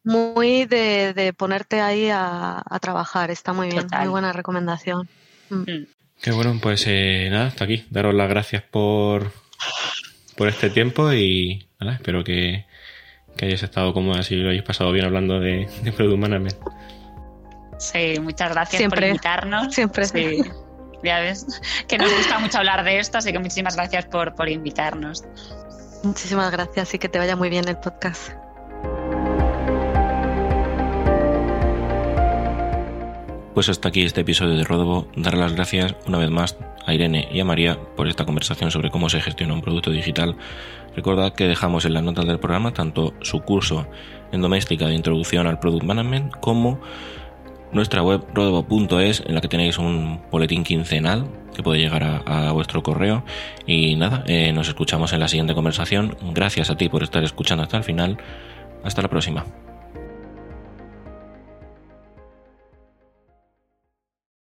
[0.03, 5.09] muy de, ponerte ahí a, trabajar, está muy bien, muy buena recomendación.
[5.51, 5.85] Mm.
[6.23, 7.87] Qué bueno, pues eh, nada, hasta aquí.
[7.91, 9.33] Daros las gracias por,
[10.37, 12.67] por este tiempo y nada, espero que,
[13.37, 16.57] que hayáis estado cómodas y lo hayáis pasado bien hablando de, de Product Management.
[17.79, 19.75] Sí, muchas gracias por invitarnos.
[19.75, 20.05] Siempre.
[20.05, 20.43] Sí,
[21.03, 21.47] ya ves,
[21.89, 25.25] que nos gusta mucho hablar de esto, así que muchísimas gracias por, por invitarnos.
[26.03, 28.33] Muchísimas gracias y que te vaya muy bien el podcast.
[33.55, 35.09] Pues hasta aquí este episodio de Rodobo.
[35.17, 38.91] Dar las gracias una vez más a Irene y a María por esta conversación sobre
[38.91, 40.37] cómo se gestiona un producto digital.
[40.95, 43.87] Recordad que dejamos en las notas del programa tanto su curso
[44.31, 46.81] en doméstica de introducción al product management como
[47.73, 52.85] nuestra web rodobo.es en la que tenéis un boletín quincenal que puede llegar a, vuestro
[52.85, 53.25] correo.
[53.67, 56.17] Y nada, eh, nos escuchamos en la siguiente conversación.
[56.33, 58.17] Gracias a ti por estar escuchando hasta el final.
[58.85, 59.45] Hasta la próxima.